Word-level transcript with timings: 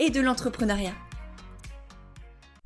et 0.00 0.08
de 0.08 0.20
l'entrepreneuriat. 0.20 0.94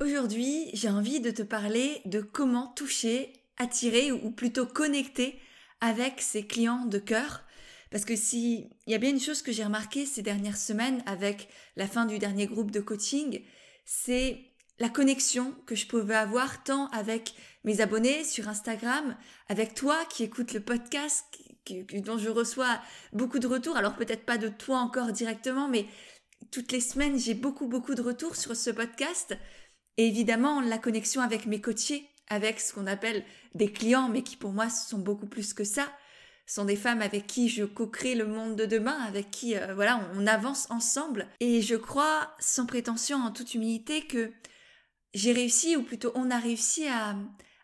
Aujourd'hui, 0.00 0.70
j'ai 0.72 0.88
envie 0.88 1.20
de 1.20 1.32
te 1.32 1.42
parler 1.42 2.00
de 2.04 2.20
comment 2.20 2.68
toucher, 2.68 3.32
attirer 3.58 4.12
ou 4.12 4.30
plutôt 4.30 4.66
connecter 4.66 5.40
avec 5.80 6.20
ses 6.20 6.46
clients 6.46 6.86
de 6.86 6.98
cœur. 6.98 7.42
Parce 7.90 8.04
que 8.04 8.14
si 8.14 8.70
y 8.86 8.94
a 8.94 8.98
bien 8.98 9.10
une 9.10 9.20
chose 9.20 9.42
que 9.42 9.50
j'ai 9.50 9.64
remarqué 9.64 10.06
ces 10.06 10.22
dernières 10.22 10.56
semaines 10.56 11.02
avec 11.06 11.48
la 11.76 11.88
fin 11.88 12.06
du 12.06 12.20
dernier 12.20 12.46
groupe 12.46 12.70
de 12.70 12.80
coaching, 12.80 13.42
c'est 13.84 14.38
la 14.78 14.88
connexion 14.88 15.56
que 15.66 15.74
je 15.74 15.88
pouvais 15.88 16.14
avoir 16.14 16.62
tant 16.62 16.86
avec 16.90 17.34
mes 17.64 17.80
abonnés 17.80 18.22
sur 18.22 18.48
Instagram, 18.48 19.16
avec 19.48 19.74
toi 19.74 19.96
qui 20.08 20.22
écoutes 20.22 20.52
le 20.52 20.60
podcast, 20.60 21.24
dont 22.04 22.18
je 22.18 22.28
reçois 22.28 22.80
beaucoup 23.12 23.38
de 23.38 23.46
retours. 23.46 23.76
Alors 23.76 23.96
peut-être 23.96 24.24
pas 24.24 24.38
de 24.38 24.48
toi 24.48 24.78
encore 24.78 25.12
directement, 25.12 25.68
mais 25.68 25.86
toutes 26.54 26.70
les 26.70 26.80
semaines, 26.80 27.18
j'ai 27.18 27.34
beaucoup, 27.34 27.66
beaucoup 27.66 27.96
de 27.96 28.00
retours 28.00 28.36
sur 28.36 28.54
ce 28.54 28.70
podcast. 28.70 29.36
Et 29.96 30.06
évidemment, 30.06 30.60
la 30.60 30.78
connexion 30.78 31.20
avec 31.20 31.46
mes 31.46 31.60
coachés, 31.60 32.08
avec 32.28 32.60
ce 32.60 32.72
qu'on 32.72 32.86
appelle 32.86 33.24
des 33.56 33.72
clients, 33.72 34.08
mais 34.08 34.22
qui 34.22 34.36
pour 34.36 34.52
moi 34.52 34.70
sont 34.70 35.00
beaucoup 35.00 35.26
plus 35.26 35.52
que 35.52 35.64
ça, 35.64 35.92
sont 36.46 36.64
des 36.64 36.76
femmes 36.76 37.02
avec 37.02 37.26
qui 37.26 37.48
je 37.48 37.64
co-crée 37.64 38.14
le 38.14 38.28
monde 38.28 38.54
de 38.54 38.66
demain, 38.66 39.00
avec 39.00 39.32
qui, 39.32 39.56
euh, 39.56 39.74
voilà, 39.74 40.08
on, 40.14 40.28
avance 40.28 40.70
ensemble. 40.70 41.26
Et 41.40 41.60
je 41.60 41.74
crois, 41.74 42.32
sans 42.38 42.66
prétention, 42.66 43.16
en 43.16 43.32
toute 43.32 43.54
humilité, 43.54 44.02
que 44.02 44.30
j'ai 45.12 45.32
réussi, 45.32 45.74
ou 45.74 45.82
plutôt 45.82 46.12
on 46.14 46.30
a 46.30 46.38
réussi 46.38 46.86
à, 46.86 47.16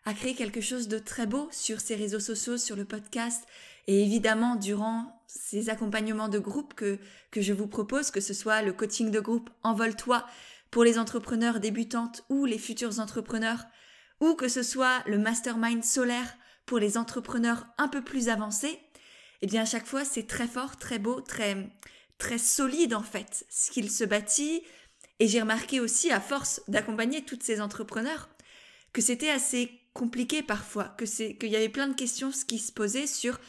à 0.03 0.13
créer 0.13 0.35
quelque 0.35 0.59
chose 0.59 0.89
de 0.89 0.99
très 0.99 1.27
beau 1.27 1.47
sur 1.51 1.79
ces 1.79 1.95
réseaux 1.95 2.19
sociaux, 2.19 2.57
sur 2.57 2.75
le 2.75 2.83
podcast, 2.83 3.47
et 3.87 4.03
évidemment 4.03 4.57
durant 4.57 5.20
ces 5.33 5.69
accompagnements 5.69 6.29
de 6.29 6.39
groupe 6.39 6.73
que, 6.73 6.99
que 7.31 7.41
je 7.41 7.53
vous 7.53 7.67
propose, 7.67 8.11
que 8.11 8.19
ce 8.19 8.33
soit 8.33 8.61
le 8.61 8.73
coaching 8.73 9.11
de 9.11 9.19
groupe 9.19 9.49
Envole-toi 9.63 10.25
pour 10.71 10.83
les 10.83 10.97
entrepreneurs 10.97 11.59
débutantes 11.59 12.23
ou 12.29 12.45
les 12.45 12.57
futurs 12.57 12.99
entrepreneurs, 12.99 13.65
ou 14.19 14.35
que 14.35 14.47
ce 14.47 14.63
soit 14.63 15.03
le 15.07 15.17
mastermind 15.17 15.83
solaire 15.83 16.37
pour 16.65 16.79
les 16.79 16.97
entrepreneurs 16.97 17.65
un 17.77 17.87
peu 17.87 18.03
plus 18.03 18.29
avancés, 18.29 18.79
eh 19.41 19.47
bien 19.47 19.63
à 19.63 19.65
chaque 19.65 19.87
fois 19.87 20.05
c'est 20.05 20.27
très 20.27 20.47
fort, 20.47 20.77
très 20.77 20.99
beau, 20.99 21.21
très 21.21 21.69
très 22.17 22.37
solide 22.37 22.93
en 22.93 23.03
fait 23.03 23.45
ce 23.49 23.71
qu'il 23.71 23.89
se 23.89 24.03
bâtit. 24.03 24.61
Et 25.19 25.27
j'ai 25.27 25.41
remarqué 25.41 25.79
aussi 25.79 26.11
à 26.11 26.19
force 26.19 26.61
d'accompagner 26.67 27.23
toutes 27.23 27.43
ces 27.43 27.61
entrepreneurs 27.61 28.29
que 28.93 29.01
c'était 29.01 29.29
assez 29.29 29.71
compliqué 29.93 30.43
parfois, 30.43 30.85
que 30.97 31.05
c'est 31.05 31.35
qu'il 31.35 31.49
y 31.49 31.55
avait 31.55 31.69
plein 31.69 31.87
de 31.87 31.93
questions 31.93 32.31
qui 32.47 32.59
se 32.59 32.71
posaient 32.71 33.07
sur 33.07 33.39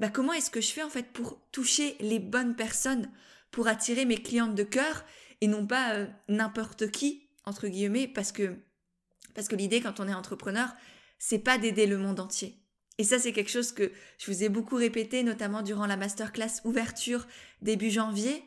bah, 0.00 0.08
comment 0.08 0.32
est-ce 0.32 0.50
que 0.50 0.60
je 0.60 0.72
fais 0.72 0.82
en 0.82 0.90
fait 0.90 1.12
pour 1.12 1.38
toucher 1.52 1.96
les 2.00 2.18
bonnes 2.18 2.56
personnes, 2.56 3.10
pour 3.50 3.68
attirer 3.68 4.06
mes 4.06 4.16
clientes 4.16 4.54
de 4.54 4.62
cœur 4.62 5.04
et 5.40 5.46
non 5.46 5.66
pas 5.66 5.94
euh, 5.94 6.06
n'importe 6.28 6.90
qui 6.90 7.28
entre 7.44 7.68
guillemets 7.68 8.08
parce 8.08 8.32
que 8.32 8.56
parce 9.34 9.46
que 9.46 9.56
l'idée 9.56 9.80
quand 9.80 10.00
on 10.00 10.08
est 10.08 10.14
entrepreneur, 10.14 10.74
c'est 11.18 11.38
pas 11.38 11.58
d'aider 11.58 11.86
le 11.86 11.98
monde 11.98 12.18
entier. 12.18 12.56
Et 12.98 13.04
ça 13.04 13.18
c'est 13.18 13.32
quelque 13.32 13.50
chose 13.50 13.72
que 13.72 13.92
je 14.18 14.30
vous 14.30 14.42
ai 14.42 14.48
beaucoup 14.48 14.76
répété 14.76 15.22
notamment 15.22 15.62
durant 15.62 15.86
la 15.86 15.96
masterclass 15.96 16.62
ouverture 16.64 17.26
début 17.60 17.90
janvier 17.90 18.42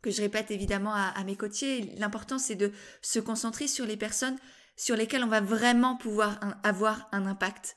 que 0.00 0.10
je 0.10 0.22
répète 0.22 0.50
évidemment 0.50 0.94
à, 0.94 1.22
mes 1.24 1.36
coachés, 1.36 1.92
l'important 1.96 2.38
c'est 2.38 2.54
de 2.54 2.72
se 3.02 3.18
concentrer 3.18 3.66
sur 3.66 3.84
les 3.84 3.96
personnes 3.96 4.38
sur 4.76 4.96
lesquelles 4.96 5.24
on 5.24 5.28
va 5.28 5.40
vraiment 5.40 5.96
pouvoir 5.96 6.38
avoir 6.62 7.08
un 7.10 7.26
impact. 7.26 7.76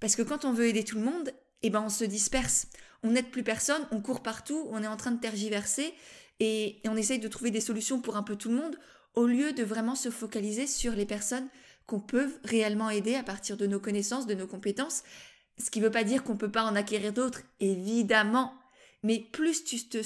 Parce 0.00 0.16
que 0.16 0.22
quand 0.22 0.44
on 0.44 0.52
veut 0.52 0.66
aider 0.66 0.82
tout 0.82 0.96
le 0.96 1.04
monde, 1.04 1.32
eh 1.62 1.70
ben 1.70 1.82
on 1.82 1.88
se 1.88 2.04
disperse. 2.04 2.66
On 3.02 3.12
n'aide 3.12 3.30
plus 3.30 3.42
personne, 3.42 3.86
on 3.92 4.00
court 4.00 4.22
partout, 4.22 4.68
on 4.70 4.82
est 4.82 4.86
en 4.86 4.96
train 4.96 5.12
de 5.12 5.20
tergiverser 5.20 5.94
et, 6.38 6.80
on 6.86 6.96
essaye 6.96 7.18
de 7.18 7.28
trouver 7.28 7.50
des 7.50 7.60
solutions 7.60 8.00
pour 8.00 8.16
un 8.16 8.22
peu 8.22 8.36
tout 8.36 8.48
le 8.48 8.56
monde 8.56 8.76
au 9.14 9.26
lieu 9.26 9.52
de 9.52 9.62
vraiment 9.62 9.94
se 9.94 10.10
focaliser 10.10 10.66
sur 10.66 10.92
les 10.92 11.06
personnes 11.06 11.48
qu'on 11.86 12.00
peut 12.00 12.32
réellement 12.44 12.90
aider 12.90 13.16
à 13.16 13.22
partir 13.22 13.56
de 13.56 13.66
nos 13.66 13.80
connaissances, 13.80 14.26
de 14.26 14.34
nos 14.34 14.46
compétences. 14.46 15.02
Ce 15.58 15.70
qui 15.70 15.80
ne 15.80 15.86
veut 15.86 15.90
pas 15.90 16.04
dire 16.04 16.22
qu'on 16.22 16.34
ne 16.34 16.38
peut 16.38 16.50
pas 16.50 16.62
en 16.62 16.76
acquérir 16.76 17.12
d'autres, 17.12 17.42
évidemment. 17.58 18.54
Mais 19.02 19.18
plus 19.32 19.64
tu 19.64 19.88
te, 19.88 19.98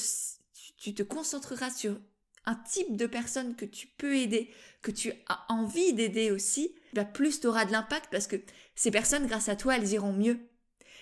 tu 0.79 0.95
te 0.95 1.03
concentreras 1.03 1.71
sur 1.71 1.99
un 2.47 2.55
type 2.55 2.97
de 2.97 3.07
personne 3.07 3.55
que 3.55 3.65
tu 3.65 3.87
peux 3.87 4.17
aider, 4.17 4.51
que 4.83 4.91
tu 4.91 5.13
as 5.29 5.45
envie 5.49 5.93
d'aider 5.93 6.31
aussi, 6.31 6.75
bah 6.93 7.05
plus 7.05 7.41
tu 7.41 7.47
auras 7.47 7.65
de 7.65 7.73
l'impact 7.73 8.09
parce 8.11 8.27
que 8.27 8.37
ces 8.75 8.91
personnes, 8.91 9.27
grâce 9.27 9.49
à 9.49 9.57
toi, 9.57 9.77
elles 9.77 9.93
iront 9.93 10.13
mieux. 10.13 10.39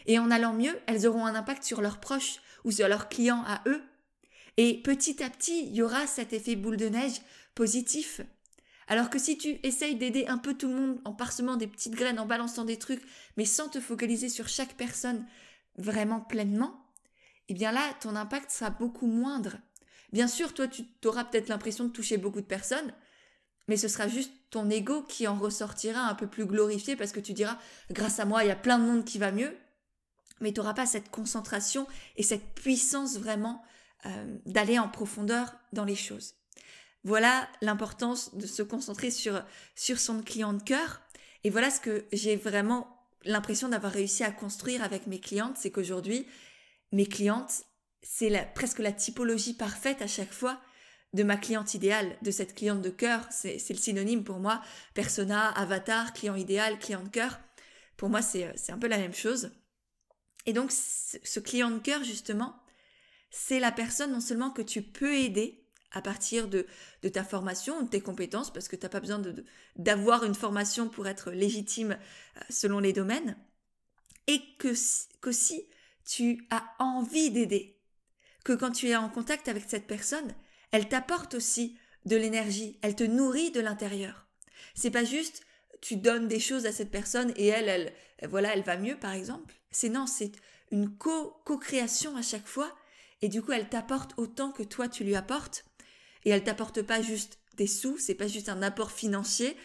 Et 0.07 0.19
en 0.19 0.31
allant 0.31 0.53
mieux, 0.53 0.79
elles 0.87 1.07
auront 1.07 1.27
un 1.27 1.35
impact 1.35 1.65
sur 1.65 1.81
leurs 1.81 2.01
proches 2.01 2.41
ou 2.65 2.71
sur 2.71 2.89
leurs 2.89 3.09
clients 3.09 3.45
à 3.47 3.63
eux. 3.67 3.83
Et 4.57 4.83
petit 4.83 5.23
à 5.23 5.31
petit, 5.31 5.67
il 5.67 5.75
y 5.75 5.83
aura 5.83 6.07
cet 6.07 6.33
effet 6.33 6.57
boule 6.57 6.77
de 6.77 6.89
neige 6.89 7.21
positif. 7.55 8.21
Alors 8.89 9.11
que 9.11 9.19
si 9.19 9.39
tu 9.39 9.59
essayes 9.63 9.97
d'aider 9.97 10.27
un 10.27 10.39
peu 10.39 10.55
tout 10.55 10.69
le 10.69 10.75
monde 10.75 11.01
en 11.05 11.13
parsemant 11.13 11.57
des 11.57 11.67
petites 11.67 11.95
graines, 11.95 12.19
en 12.19 12.27
balançant 12.27 12.65
des 12.65 12.79
trucs, 12.79 13.03
mais 13.37 13.45
sans 13.45 13.69
te 13.69 13.81
focaliser 13.81 14.29
sur 14.29 14.49
chaque 14.49 14.75
personne 14.75 15.27
vraiment 15.77 16.21
pleinement, 16.21 16.85
eh 17.49 17.55
bien 17.55 17.73
là, 17.73 17.83
ton 18.01 18.17
impact 18.17 18.51
sera 18.51 18.71
beaucoup 18.71 19.07
moindre. 19.07 19.57
Bien 20.13 20.29
sûr, 20.29 20.53
toi, 20.53 20.69
tu 20.69 20.85
auras 21.07 21.25
peut-être 21.25 21.49
l'impression 21.49 21.85
de 21.85 21.91
toucher 21.91 22.19
beaucoup 22.19 22.41
de 22.41 22.47
personnes, 22.47 22.93
mais 23.69 23.77
ce 23.77 23.89
sera 23.89 24.09
juste 24.09 24.33
ton 24.51 24.69
ego 24.69 25.03
qui 25.03 25.27
en 25.27 25.39
ressortira 25.39 26.01
un 26.03 26.15
peu 26.15 26.27
plus 26.27 26.45
glorifié 26.45 26.97
parce 26.97 27.13
que 27.13 27.21
tu 27.21 27.33
diras, 27.33 27.59
grâce 27.91 28.21
à 28.21 28.27
moi, 28.27 28.45
il 28.45 28.49
y 28.49 28.51
a 28.51 28.57
plein 28.57 28.79
de 28.79 28.85
monde 28.85 29.05
qui 29.05 29.19
va 29.19 29.33
mieux, 29.33 29.57
mais 30.43 30.53
tu 30.53 30.61
n'auras 30.61 30.75
pas 30.75 30.87
cette 30.87 31.11
concentration 31.11 31.87
et 32.17 32.23
cette 32.23 32.55
puissance 32.55 33.17
vraiment 33.17 33.63
euh, 34.07 34.37
d'aller 34.45 34.79
en 34.79 34.89
profondeur 34.89 35.55
dans 35.73 35.85
les 35.85 35.97
choses. 35.97 36.35
Voilà 37.05 37.49
l'importance 37.63 38.35
de 38.35 38.47
se 38.47 38.63
concentrer 38.63 39.11
sur, 39.11 39.43
sur 39.75 39.99
son 39.99 40.23
client 40.23 40.53
de 40.53 40.63
cœur. 40.63 41.01
Et 41.45 41.51
voilà 41.51 41.71
ce 41.71 41.81
que 41.81 42.05
j'ai 42.13 42.37
vraiment 42.37 43.07
l'impression 43.25 43.69
d'avoir 43.69 43.93
réussi 43.93 44.25
à 44.25 44.31
construire 44.31 44.83
avec 44.83 45.07
mes 45.07 45.21
clientes, 45.21 45.57
c'est 45.57 45.71
qu'aujourd'hui, 45.71 46.27
mes 46.93 47.07
clientes, 47.07 47.65
c'est 48.03 48.53
presque 48.55 48.81
la 48.81 48.93
typologie 48.93 49.55
parfaite 49.55 50.03
à 50.03 50.07
chaque 50.07 50.33
fois 50.33 50.61
de 51.15 51.23
ma 51.23 51.37
cliente 51.37 51.75
idéale, 51.75 52.17
de 52.23 52.31
cette 52.31 52.55
cliente 52.55 52.83
de 52.83 52.91
cœur. 52.91 53.27
C'est 53.31 53.69
le 53.69 53.77
synonyme 53.77 54.25
pour 54.25 54.39
moi. 54.39 54.63
Persona, 54.95 55.49
avatar, 55.51 56.13
client 56.13 56.37
idéal, 56.37 56.79
client 56.79 57.03
de 57.03 57.09
cœur. 57.09 57.39
Pour 57.97 58.09
moi, 58.09 58.23
c'est 58.23 58.71
un 58.71 58.79
peu 58.79 58.89
la 58.89 58.99
même 58.99 59.15
chose. 59.15 59.53
Et 60.47 60.53
donc, 60.53 60.73
ce 60.73 61.41
client 61.41 61.71
de 61.71 61.79
cœur, 61.79 62.03
justement, 62.05 62.57
c'est 63.31 63.61
la 63.61 63.73
personne 63.73 64.13
non 64.13 64.21
seulement 64.21 64.51
que 64.51 64.63
tu 64.63 64.83
peux 64.83 65.15
aider 65.15 65.65
à 65.93 66.03
partir 66.03 66.49
de, 66.49 66.67
de 67.03 67.09
ta 67.09 67.23
formation, 67.23 67.83
de 67.83 67.89
tes 67.89 68.01
compétences, 68.01 68.53
parce 68.53 68.69
que 68.69 68.77
tu 68.77 68.85
n'as 68.85 68.91
pas 68.91 69.01
besoin 69.01 69.23
d'avoir 69.77 70.25
une 70.25 70.35
formation 70.35 70.89
pour 70.89 71.07
être 71.07 71.31
légitime 71.33 71.99
euh, 72.37 72.41
selon 72.51 72.79
les 72.79 72.93
domaines, 72.93 73.37
et 74.27 74.41
que 74.59 74.73
tu 76.05 76.47
as 76.51 76.65
envie 76.79 77.31
d'aider. 77.31 77.79
Que 78.45 78.53
quand 78.53 78.73
tu 78.73 78.89
es 78.89 78.97
en 78.97 79.09
contact 79.09 79.49
avec 79.49 79.65
cette 79.69 79.87
personne, 79.87 80.35
elle 80.71 80.89
t'apporte 80.89 81.35
aussi 81.35 81.77
de 82.07 82.17
l'énergie, 82.17 82.79
elle 82.83 82.97
te 82.97 83.05
nourrit 83.05 83.51
de 83.51 83.61
l'intérieur. 83.61 84.27
C'est 84.75 84.91
pas 84.91 85.05
juste 85.05 85.45
tu 85.81 85.97
donnes 85.97 86.29
des 86.29 86.41
choses 86.41 86.65
à 86.65 86.73
cette 86.73 86.91
personne 86.91 87.33
et 87.37 87.49
elle, 87.49 87.69
elle, 87.69 88.29
voilà, 88.29 88.55
elle 88.55 88.63
va 88.63 88.77
mieux 88.77 88.97
par 88.97 89.13
exemple. 89.13 89.55
C'est 89.73 89.89
non, 89.89 90.07
c'est 90.07 90.33
une 90.71 90.97
co-création 90.97 92.17
à 92.17 92.23
chaque 92.23 92.47
fois. 92.47 92.75
Et 93.21 93.29
du 93.29 93.43
coup 93.43 93.53
elle 93.53 93.69
t'apporte 93.69 94.13
autant 94.17 94.53
que 94.53 94.63
toi 94.63 94.89
tu 94.89 95.05
lui 95.05 95.17
apportes. 95.17 95.65
Et 96.25 96.31
elle 96.31 96.45
t'apporte 96.45 96.83
pas 96.83 97.03
juste 97.03 97.39
des 97.57 97.67
sous, 97.67 97.99
c'est 97.99 98.15
pas 98.15 98.29
juste 98.29 98.49
un 98.49 98.63
apport 98.63 98.93
financier, 98.93 99.57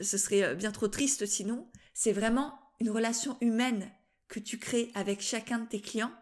ce 0.00 0.18
serait 0.18 0.42
euh, 0.42 0.54
bien 0.54 0.72
trop 0.72 0.88
triste 0.88 1.26
sinon, 1.26 1.70
c'est 1.94 2.12
vraiment 2.12 2.58
une 2.80 2.90
relation 2.90 3.38
humaine 3.40 3.90
que 4.28 4.40
tu 4.40 4.58
crées 4.58 4.90
avec 4.94 5.20
chacun 5.20 5.60
de 5.60 5.68
tes 5.68 5.80
clients. 5.80 6.12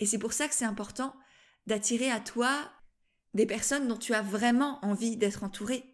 Et 0.00 0.06
c'est 0.06 0.18
pour 0.18 0.32
ça 0.32 0.48
que 0.48 0.54
c'est 0.54 0.64
important 0.64 1.14
d'attirer 1.66 2.10
à 2.10 2.20
toi 2.20 2.70
des 3.34 3.46
personnes 3.46 3.88
dont 3.88 3.96
tu 3.96 4.14
as 4.14 4.22
vraiment 4.22 4.84
envie 4.84 5.16
d'être 5.16 5.44
entouré. 5.44 5.84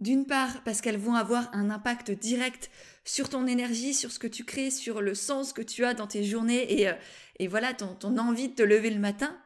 D'une 0.00 0.26
part, 0.26 0.62
parce 0.62 0.80
qu'elles 0.80 0.98
vont 0.98 1.14
avoir 1.14 1.52
un 1.52 1.70
impact 1.70 2.12
direct 2.12 2.70
sur 3.04 3.28
ton 3.28 3.46
énergie, 3.46 3.94
sur 3.94 4.12
ce 4.12 4.18
que 4.18 4.28
tu 4.28 4.44
crées, 4.44 4.70
sur 4.70 5.00
le 5.00 5.14
sens 5.14 5.52
que 5.52 5.62
tu 5.62 5.84
as 5.84 5.94
dans 5.94 6.06
tes 6.06 6.22
journées 6.22 6.80
et, 6.80 6.88
euh, 6.88 6.94
et 7.38 7.48
voilà 7.48 7.74
ton, 7.74 8.18
envie 8.18 8.48
de 8.48 8.54
te 8.54 8.62
lever 8.62 8.90
le 8.90 9.00
matin. 9.00 9.36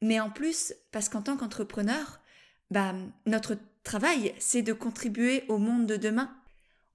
Mais 0.00 0.20
en 0.20 0.30
plus, 0.30 0.74
parce 0.92 1.08
qu'en 1.08 1.22
tant 1.22 1.36
qu'entrepreneur, 1.36 2.20
bah, 2.70 2.94
notre 3.26 3.56
travail, 3.82 4.32
c'est 4.38 4.62
de 4.62 4.72
contribuer 4.72 5.44
au 5.48 5.58
monde 5.58 5.86
de 5.86 5.96
demain. 5.96 6.34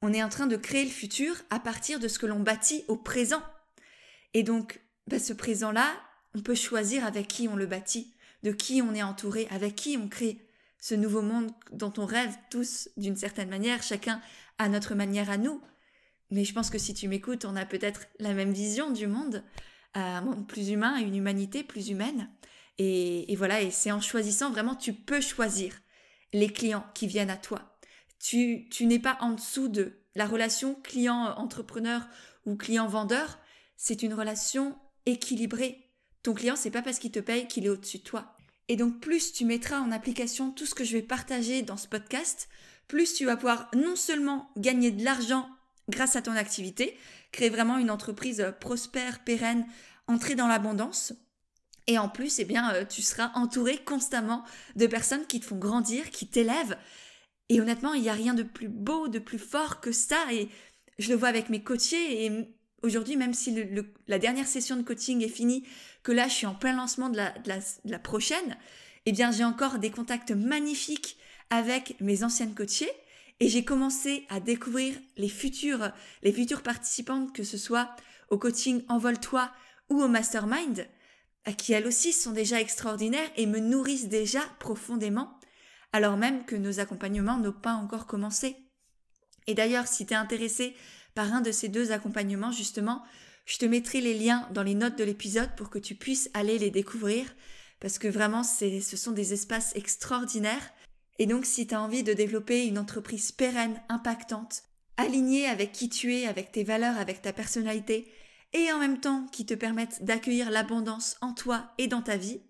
On 0.01 0.13
est 0.13 0.23
en 0.23 0.29
train 0.29 0.47
de 0.47 0.55
créer 0.55 0.85
le 0.85 0.89
futur 0.89 1.35
à 1.49 1.59
partir 1.59 1.99
de 1.99 2.07
ce 2.07 2.19
que 2.19 2.25
l'on 2.25 2.39
bâtit 2.39 2.85
au 2.87 2.95
présent. 2.95 3.43
Et 4.33 4.43
donc, 4.43 4.79
bah, 5.07 5.19
ce 5.19 5.33
présent-là, 5.33 5.91
on 6.33 6.41
peut 6.41 6.55
choisir 6.55 7.05
avec 7.05 7.27
qui 7.27 7.47
on 7.47 7.55
le 7.55 7.65
bâtit, 7.65 8.13
de 8.43 8.51
qui 8.51 8.81
on 8.81 8.93
est 8.93 9.03
entouré, 9.03 9.47
avec 9.51 9.75
qui 9.75 9.97
on 9.97 10.07
crée 10.07 10.39
ce 10.85 10.93
nouveau 10.93 11.23
monde 11.23 11.49
dont 11.71 11.93
on 11.97 12.05
rêve 12.05 12.35
tous 12.51 12.89
d'une 12.95 13.15
certaine 13.15 13.49
manière, 13.49 13.81
chacun 13.81 14.21
à 14.59 14.69
notre 14.69 14.93
manière 14.93 15.31
à 15.31 15.37
nous. 15.37 15.59
Mais 16.29 16.45
je 16.45 16.53
pense 16.53 16.69
que 16.69 16.77
si 16.77 16.93
tu 16.93 17.07
m'écoutes, 17.07 17.43
on 17.43 17.55
a 17.55 17.65
peut-être 17.65 18.05
la 18.19 18.35
même 18.35 18.51
vision 18.51 18.91
du 18.91 19.07
monde, 19.07 19.43
un 19.95 20.21
monde 20.21 20.47
plus 20.47 20.69
humain, 20.69 20.97
une 20.97 21.15
humanité 21.15 21.63
plus 21.63 21.89
humaine. 21.89 22.29
Et, 22.77 23.35
voilà, 23.35 23.63
et 23.63 23.71
c'est 23.71 23.91
en 23.91 23.99
choisissant 23.99 24.51
vraiment, 24.51 24.75
tu 24.75 24.93
peux 24.93 25.21
choisir 25.21 25.73
les 26.33 26.49
clients 26.49 26.85
qui 26.93 27.07
viennent 27.07 27.31
à 27.31 27.37
toi. 27.37 27.79
Tu, 28.19 28.67
n'es 28.81 28.99
pas 28.99 29.17
en 29.21 29.31
dessous 29.31 29.69
de 29.69 30.03
la 30.13 30.27
relation 30.27 30.75
client-entrepreneur 30.75 32.07
ou 32.45 32.55
client-vendeur, 32.57 33.39
c'est 33.75 34.03
une 34.03 34.13
relation 34.13 34.77
équilibrée. 35.07 35.89
Ton 36.21 36.35
client, 36.35 36.55
c'est 36.55 36.69
pas 36.69 36.83
parce 36.83 36.99
qu'il 36.99 37.11
te 37.11 37.19
paye 37.19 37.47
qu'il 37.47 37.65
est 37.65 37.69
au-dessus 37.69 37.97
de 37.97 38.03
toi. 38.03 38.34
Et 38.67 38.75
donc, 38.75 38.99
plus 38.99 39.31
tu 39.33 39.45
mettras 39.45 39.79
en 39.79 39.91
application 39.91 40.51
tout 40.51 40.65
ce 40.65 40.75
que 40.75 40.83
je 40.83 40.93
vais 40.93 41.03
partager 41.03 41.61
dans 41.61 41.77
ce 41.77 41.87
podcast, 41.87 42.49
plus 42.87 43.13
tu 43.13 43.25
vas 43.25 43.35
pouvoir 43.35 43.69
non 43.75 43.95
seulement 43.95 44.49
gagner 44.57 44.91
de 44.91 45.03
l'argent 45.03 45.47
grâce 45.89 46.15
à 46.15 46.21
ton 46.21 46.31
activité, 46.31 46.97
créer 47.31 47.49
vraiment 47.49 47.77
une 47.77 47.91
entreprise 47.91 48.41
euh, 48.41 48.51
prospère, 48.51 49.23
pérenne, 49.23 49.65
entrer 50.07 50.35
dans 50.35 50.47
l'abondance. 50.47 51.13
Et 51.87 51.99
en 51.99 52.09
plus, 52.09 52.39
eh 52.39 52.45
bien, 52.45 52.73
euh, 52.73 52.85
tu 52.85 53.01
seras 53.01 53.31
entouré 53.35 53.77
constamment 53.77 54.43
de 54.75 54.87
personnes 54.87 55.27
qui 55.27 55.39
te 55.39 55.45
font 55.45 55.57
grandir, 55.57 56.09
qui 56.09 56.27
t'élèvent. 56.27 56.77
Et 57.49 57.61
honnêtement, 57.61 57.93
il 57.93 58.01
n'y 58.01 58.09
a 58.09 58.13
rien 58.13 58.33
de 58.33 58.43
plus 58.43 58.69
beau, 58.69 59.07
de 59.07 59.19
plus 59.19 59.37
fort 59.37 59.79
que 59.79 59.91
ça. 59.91 60.17
Et 60.31 60.49
je 60.97 61.09
le 61.09 61.15
vois 61.15 61.27
avec 61.27 61.49
mes 61.49 61.61
coachés. 61.61 62.25
Et 62.25 62.31
aujourd'hui, 62.81 63.17
même 63.17 63.35
si 63.35 63.55
la 64.07 64.19
dernière 64.19 64.47
session 64.47 64.77
de 64.77 64.81
coaching 64.81 65.23
est 65.23 65.29
finie, 65.29 65.63
que 66.05 66.11
là, 66.11 66.27
je 66.27 66.33
suis 66.33 66.45
en 66.45 66.53
plein 66.53 66.75
lancement 66.75 67.09
de 67.09 67.17
la, 67.17 67.99
prochaine, 67.99 68.57
eh 69.07 69.11
bien, 69.11 69.31
j'ai 69.31 69.43
encore 69.43 69.79
des 69.79 69.89
contacts 69.89 70.31
magnifiques 70.31 71.17
avec 71.49 71.99
mes 71.99 72.23
anciennes 72.23 72.53
coachées 72.53 72.91
et 73.39 73.49
j'ai 73.49 73.65
commencé 73.65 74.27
à 74.29 74.39
découvrir 74.39 74.93
les 75.17 75.27
futures, 75.27 75.91
participantes, 76.63 77.33
que 77.33 77.43
ce 77.43 77.57
soit 77.57 77.89
au 78.29 78.37
coaching 78.37 78.83
Envole-toi 78.87 79.51
ou 79.89 79.99
au 79.99 80.07
mastermind, 80.07 80.87
qui 81.57 81.73
elles 81.73 81.87
aussi 81.87 82.13
sont 82.13 82.31
déjà 82.31 82.61
extraordinaires 82.61 83.29
et 83.35 83.47
me 83.47 83.59
nourrissent 83.59 84.07
déjà 84.07 84.41
profondément, 84.59 85.39
alors 85.91 86.17
même 86.17 86.45
que 86.45 86.55
nos 86.55 86.79
accompagnements 86.79 87.39
n'ont 87.39 87.51
pas 87.51 87.73
encore 87.73 88.05
commencé. 88.05 88.55
Et 89.47 89.55
d'ailleurs, 89.55 89.87
si 89.87 90.05
tu 90.05 90.13
es 90.13 90.17
intéressé 90.17 90.75
par 91.15 91.33
un 91.33 91.41
de 91.41 91.51
ces 91.51 91.67
deux 91.67 91.91
accompagnements, 91.91 92.51
justement, 92.51 93.03
je 93.45 93.57
te 93.57 93.65
mettrai 93.65 94.01
les 94.01 94.13
liens 94.13 94.47
dans 94.53 94.63
les 94.63 94.75
notes 94.75 94.97
de 94.97 95.03
l'épisode 95.03 95.55
pour 95.55 95.69
que 95.69 95.79
tu 95.79 95.95
puisses 95.95 96.29
aller 96.33 96.57
les 96.57 96.71
découvrir, 96.71 97.35
parce 97.79 97.99
que 97.99 98.07
vraiment, 98.07 98.43
ce 98.43 98.97
sont 98.97 99.11
des 99.11 99.33
espaces 99.33 99.75
extraordinaires 99.75 100.71
et 101.17 101.27
donc 101.27 101.45
si 101.45 101.67
tu 101.67 101.75
as 101.75 101.81
envie 101.81 102.03
de 102.03 102.13
développer 102.13 102.65
une 102.65 102.77
entreprise 102.77 103.31
pérenne, 103.31 103.81
impactante, 103.89 104.63
alignée 104.97 105.47
avec 105.47 105.71
qui 105.71 105.89
tu 105.89 106.13
es, 106.13 106.27
avec 106.27 106.51
tes 106.51 106.63
valeurs, 106.63 106.97
avec 106.97 107.21
ta 107.21 107.33
personnalité, 107.33 108.11
et 108.53 108.71
en 108.71 108.79
même 108.79 108.99
temps 108.99 109.25
qui 109.31 109.45
te 109.45 109.53
permette 109.53 110.03
d'accueillir 110.03 110.49
l'abondance 110.51 111.17
en 111.21 111.33
toi 111.33 111.73
et 111.77 111.87
dans 111.87 112.01
ta 112.01 112.17
vie, 112.17 112.41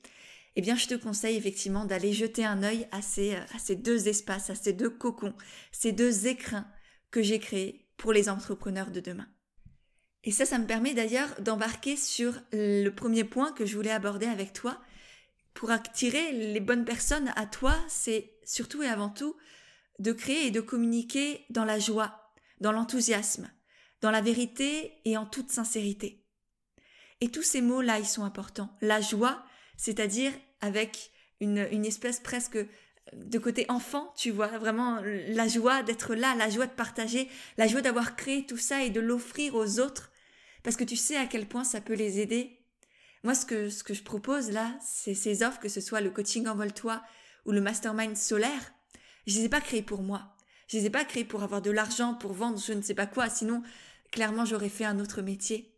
eh 0.55 0.61
bien 0.61 0.75
je 0.75 0.87
te 0.87 0.95
conseille 0.95 1.35
effectivement 1.35 1.85
d'aller 1.85 2.13
jeter 2.13 2.45
un 2.45 2.63
œil 2.63 2.87
à 2.91 3.01
ces, 3.01 3.35
à 3.35 3.59
ces 3.59 3.75
deux 3.75 4.07
espaces, 4.07 4.49
à 4.49 4.55
ces 4.55 4.73
deux 4.73 4.89
cocons, 4.89 5.35
ces 5.71 5.91
deux 5.91 6.27
écrins 6.27 6.67
que 7.11 7.21
j'ai 7.21 7.39
créés 7.39 7.87
pour 7.97 8.13
les 8.13 8.29
entrepreneurs 8.29 8.91
de 8.91 8.99
demain. 8.99 9.27
Et 10.25 10.31
ça, 10.31 10.45
ça 10.45 10.57
me 10.57 10.65
permet 10.65 10.93
d'ailleurs 10.93 11.29
d'embarquer 11.39 11.95
sur 11.95 12.33
le 12.51 12.89
premier 12.89 13.23
point 13.23 13.51
que 13.51 13.65
je 13.65 13.75
voulais 13.75 13.91
aborder 13.91 14.25
avec 14.25 14.53
toi, 14.53 14.81
pour 15.53 15.71
attirer 15.71 16.33
les 16.33 16.59
bonnes 16.59 16.83
personnes 16.83 17.31
à 17.35 17.45
toi, 17.45 17.73
c'est 17.87 18.33
surtout 18.43 18.83
et 18.83 18.87
avant 18.87 19.09
tout 19.09 19.37
de 19.99 20.11
créer 20.11 20.47
et 20.47 20.51
de 20.51 20.59
communiquer 20.59 21.45
dans 21.49 21.63
la 21.63 21.79
joie, 21.79 22.33
dans 22.59 22.73
l'enthousiasme, 22.73 23.49
dans 24.01 24.11
la 24.11 24.19
vérité 24.19 24.93
et 25.05 25.15
en 25.15 25.25
toute 25.25 25.51
sincérité. 25.51 26.25
Et 27.21 27.29
tous 27.29 27.43
ces 27.43 27.61
mots-là, 27.61 27.99
ils 27.99 28.05
sont 28.05 28.25
importants. 28.25 28.75
La 28.81 28.99
joie, 28.99 29.45
c'est-à-dire 29.77 30.33
avec 30.59 31.11
une, 31.39 31.65
une 31.71 31.85
espèce 31.85 32.19
presque 32.19 32.57
de 33.13 33.39
côté 33.39 33.65
enfant, 33.69 34.13
tu 34.17 34.31
vois, 34.31 34.57
vraiment 34.57 34.99
la 35.03 35.47
joie 35.47 35.83
d'être 35.83 36.15
là, 36.15 36.35
la 36.35 36.49
joie 36.49 36.67
de 36.67 36.73
partager, 36.73 37.29
la 37.57 37.67
joie 37.67 37.81
d'avoir 37.81 38.17
créé 38.17 38.45
tout 38.45 38.57
ça 38.57 38.83
et 38.83 38.89
de 38.89 38.99
l'offrir 38.99 39.55
aux 39.55 39.79
autres, 39.79 40.11
parce 40.65 40.75
que 40.75 40.83
tu 40.83 40.97
sais 40.97 41.15
à 41.15 41.27
quel 41.27 41.47
point 41.47 41.63
ça 41.63 41.79
peut 41.79 41.93
les 41.93 42.19
aider 42.19 42.65
moi, 43.25 43.33
ce 43.33 43.43
que, 43.47 43.69
je 43.69 44.03
propose 44.03 44.51
là, 44.51 44.77
c'est 44.85 45.15
ces 45.15 45.41
offres, 45.41 45.59
que 45.59 45.67
ce 45.67 45.81
soit 45.81 45.99
le 45.99 46.11
coaching 46.11 46.45
Envole-toi 46.45 47.01
ou 47.45 47.53
le 47.53 47.59
mastermind 47.59 48.15
solaire. 48.15 48.71
Je 49.25 49.39
les 49.39 49.45
ai 49.45 49.49
pas 49.49 49.61
créés 49.61 49.81
pour 49.81 50.03
moi. 50.03 50.35
Je 50.67 50.77
les 50.77 50.85
ai 50.85 50.89
pas 50.91 51.05
créés 51.05 51.25
pour 51.25 51.41
avoir 51.41 51.63
de 51.63 51.71
l'argent, 51.71 52.13
pour 52.13 52.33
vendre 52.33 52.61
je 52.63 52.71
ne 52.71 52.83
sais 52.83 52.93
pas 52.93 53.07
quoi. 53.07 53.27
Sinon, 53.27 53.63
clairement, 54.11 54.45
j'aurais 54.45 54.69
fait 54.69 54.85
un 54.85 54.99
autre 54.99 55.23
métier. 55.23 55.75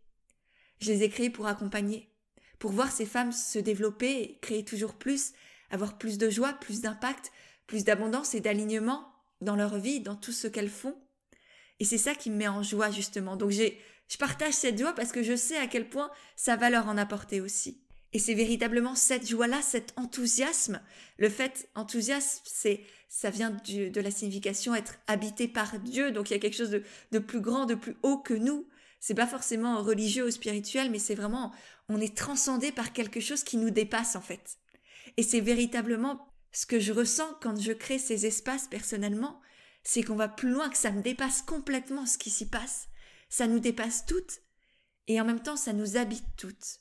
Je 0.81 0.91
les 0.91 1.03
ai 1.03 1.09
créés 1.09 1.29
pour 1.29 1.47
accompagner, 1.47 2.13
pour 2.59 2.71
voir 2.71 2.91
ces 2.91 3.05
femmes 3.05 3.31
se 3.31 3.59
développer, 3.59 4.39
créer 4.41 4.65
toujours 4.65 4.95
plus, 4.95 5.31
avoir 5.71 5.97
plus 5.97 6.17
de 6.17 6.29
joie, 6.29 6.51
plus 6.51 6.81
d'impact, 6.81 7.31
plus 7.65 7.85
d'abondance 7.85 8.35
et 8.35 8.41
d'alignement 8.41 9.09
dans 9.39 9.55
leur 9.55 9.77
vie, 9.77 10.01
dans 10.01 10.17
tout 10.17 10.33
ce 10.33 10.49
qu'elles 10.49 10.69
font. 10.69 11.01
Et 11.79 11.85
c'est 11.85 11.97
ça 11.97 12.15
qui 12.15 12.29
me 12.29 12.37
met 12.37 12.47
en 12.47 12.63
joie, 12.63 12.91
justement. 12.91 13.35
Donc 13.35 13.51
j'ai, 13.51 13.79
je 14.07 14.17
partage 14.17 14.53
cette 14.53 14.79
joie 14.79 14.93
parce 14.93 15.11
que 15.11 15.23
je 15.23 15.35
sais 15.35 15.57
à 15.57 15.67
quel 15.67 15.89
point 15.89 16.09
ça 16.35 16.55
va 16.55 16.69
leur 16.69 16.87
en 16.87 16.97
apporter 16.97 17.41
aussi. 17.41 17.81
Et 18.13 18.19
c'est 18.19 18.33
véritablement 18.33 18.95
cette 18.95 19.27
joie-là, 19.27 19.61
cet 19.61 19.93
enthousiasme. 19.97 20.81
Le 21.17 21.29
fait, 21.29 21.69
enthousiasme, 21.75 22.41
c'est, 22.45 22.81
ça 23.09 23.29
vient 23.29 23.51
de 23.51 24.01
la 24.01 24.11
signification 24.11 24.73
être 24.73 24.95
habité 25.07 25.47
par 25.47 25.79
Dieu. 25.79 26.11
Donc 26.11 26.29
il 26.29 26.33
y 26.33 26.37
a 26.37 26.39
quelque 26.39 26.55
chose 26.55 26.69
de, 26.69 26.83
de 27.11 27.19
plus 27.19 27.41
grand, 27.41 27.65
de 27.65 27.75
plus 27.75 27.97
haut 28.03 28.17
que 28.17 28.33
nous. 28.33 28.67
C'est 28.99 29.13
pas 29.13 29.27
forcément 29.27 29.81
religieux 29.83 30.25
ou 30.25 30.31
spirituel, 30.31 30.89
mais 30.89 30.99
c'est 30.99 31.15
vraiment, 31.15 31.51
on 31.89 31.99
est 31.99 32.17
transcendé 32.17 32.71
par 32.71 32.93
quelque 32.93 33.19
chose 33.19 33.43
qui 33.43 33.57
nous 33.57 33.69
dépasse 33.69 34.15
en 34.15 34.21
fait. 34.21 34.57
Et 35.17 35.23
c'est 35.23 35.41
véritablement 35.41 36.27
ce 36.51 36.65
que 36.65 36.79
je 36.79 36.93
ressens 36.93 37.37
quand 37.41 37.59
je 37.59 37.73
crée 37.73 37.99
ces 37.99 38.25
espaces 38.25 38.67
personnellement, 38.67 39.39
c'est 39.89 40.03
qu'on 40.03 40.15
va 40.15 40.27
plus 40.27 40.49
loin, 40.49 40.69
que 40.69 40.77
ça 40.77 40.91
me 40.91 41.01
dépasse 41.01 41.41
complètement 41.41 42.05
ce 42.05 42.17
qui 42.17 42.29
s'y 42.29 42.49
passe 42.49 42.89
ça 43.29 43.47
nous 43.47 43.59
dépasse 43.59 44.05
toutes 44.05 44.41
et 45.07 45.19
en 45.19 45.25
même 45.25 45.41
temps 45.41 45.57
ça 45.57 45.73
nous 45.73 45.97
habite 45.97 46.25
toutes. 46.37 46.79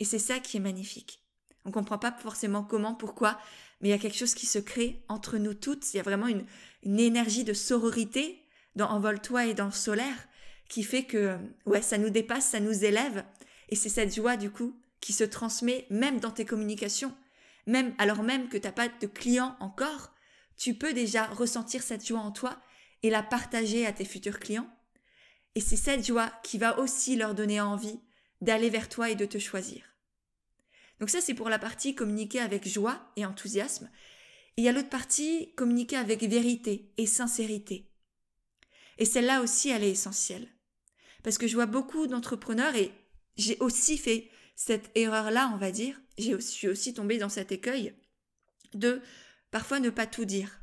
Et 0.00 0.04
c'est 0.04 0.18
ça 0.18 0.38
qui 0.38 0.56
est 0.56 0.60
magnifique. 0.60 1.24
On 1.64 1.70
comprend 1.70 1.98
pas 1.98 2.12
forcément 2.12 2.62
comment, 2.62 2.94
pourquoi, 2.94 3.38
mais 3.80 3.88
il 3.88 3.90
y 3.90 3.94
a 3.94 3.98
quelque 3.98 4.16
chose 4.16 4.34
qui 4.34 4.46
se 4.46 4.58
crée 4.58 5.04
entre 5.08 5.38
nous 5.38 5.54
toutes. 5.54 5.92
Il 5.92 5.96
y 5.96 6.00
a 6.00 6.04
vraiment 6.04 6.28
une, 6.28 6.46
une 6.82 7.00
énergie 7.00 7.44
de 7.44 7.52
sororité 7.52 8.42
dans 8.76 8.88
Envole-toi 8.88 9.46
et 9.46 9.54
dans 9.54 9.66
le 9.66 9.72
solaire 9.72 10.28
qui 10.68 10.82
fait 10.82 11.04
que, 11.04 11.36
ouais, 11.66 11.82
ça 11.82 11.98
nous 11.98 12.10
dépasse, 12.10 12.50
ça 12.50 12.60
nous 12.60 12.84
élève. 12.84 13.24
Et 13.70 13.76
c'est 13.76 13.88
cette 13.88 14.14
joie, 14.14 14.36
du 14.36 14.50
coup, 14.50 14.78
qui 15.00 15.12
se 15.12 15.24
transmet 15.24 15.86
même 15.90 16.20
dans 16.20 16.30
tes 16.30 16.44
communications. 16.44 17.14
Même, 17.66 17.94
alors 17.98 18.22
même 18.22 18.48
que 18.48 18.58
t'as 18.58 18.72
pas 18.72 18.88
de 18.88 19.06
clients 19.06 19.56
encore, 19.60 20.12
tu 20.58 20.74
peux 20.74 20.92
déjà 20.92 21.26
ressentir 21.26 21.82
cette 21.82 22.06
joie 22.06 22.20
en 22.20 22.32
toi 22.32 22.60
et 23.02 23.10
la 23.10 23.22
partager 23.22 23.86
à 23.86 23.92
tes 23.92 24.04
futurs 24.04 24.40
clients 24.40 24.68
et 25.54 25.60
c'est 25.60 25.76
cette 25.76 26.06
joie 26.06 26.30
qui 26.44 26.56
va 26.56 26.78
aussi 26.78 27.16
leur 27.16 27.34
donner 27.34 27.60
envie 27.60 27.98
d'aller 28.40 28.70
vers 28.70 28.88
toi 28.88 29.10
et 29.10 29.16
de 29.16 29.24
te 29.24 29.38
choisir. 29.38 29.82
Donc 31.00 31.10
ça, 31.10 31.20
c'est 31.20 31.34
pour 31.34 31.48
la 31.48 31.58
partie 31.58 31.96
communiquer 31.96 32.40
avec 32.40 32.66
joie 32.68 33.10
et 33.16 33.26
enthousiasme. 33.26 33.90
Et 34.56 34.62
il 34.62 34.64
y 34.64 34.68
a 34.68 34.72
l'autre 34.72 34.88
partie, 34.88 35.52
communiquer 35.56 35.96
avec 35.96 36.22
vérité 36.22 36.92
et 36.96 37.06
sincérité. 37.06 37.90
Et 38.98 39.04
celle-là 39.04 39.42
aussi, 39.42 39.70
elle 39.70 39.84
est 39.84 39.90
essentielle. 39.90 40.48
Parce 41.22 41.38
que 41.38 41.46
je 41.46 41.54
vois 41.54 41.66
beaucoup 41.66 42.06
d'entrepreneurs 42.06 42.76
et 42.76 42.92
j'ai 43.36 43.56
aussi 43.58 43.98
fait 43.98 44.30
cette 44.54 44.90
erreur-là, 44.96 45.50
on 45.54 45.56
va 45.56 45.70
dire. 45.70 46.00
J'ai 46.18 46.40
suis 46.40 46.68
aussi 46.68 46.94
tombée 46.94 47.18
dans 47.18 47.28
cet 47.28 47.52
écueil 47.52 47.94
de 48.74 49.00
parfois 49.50 49.80
ne 49.80 49.90
pas 49.90 50.06
tout 50.06 50.24
dire. 50.24 50.60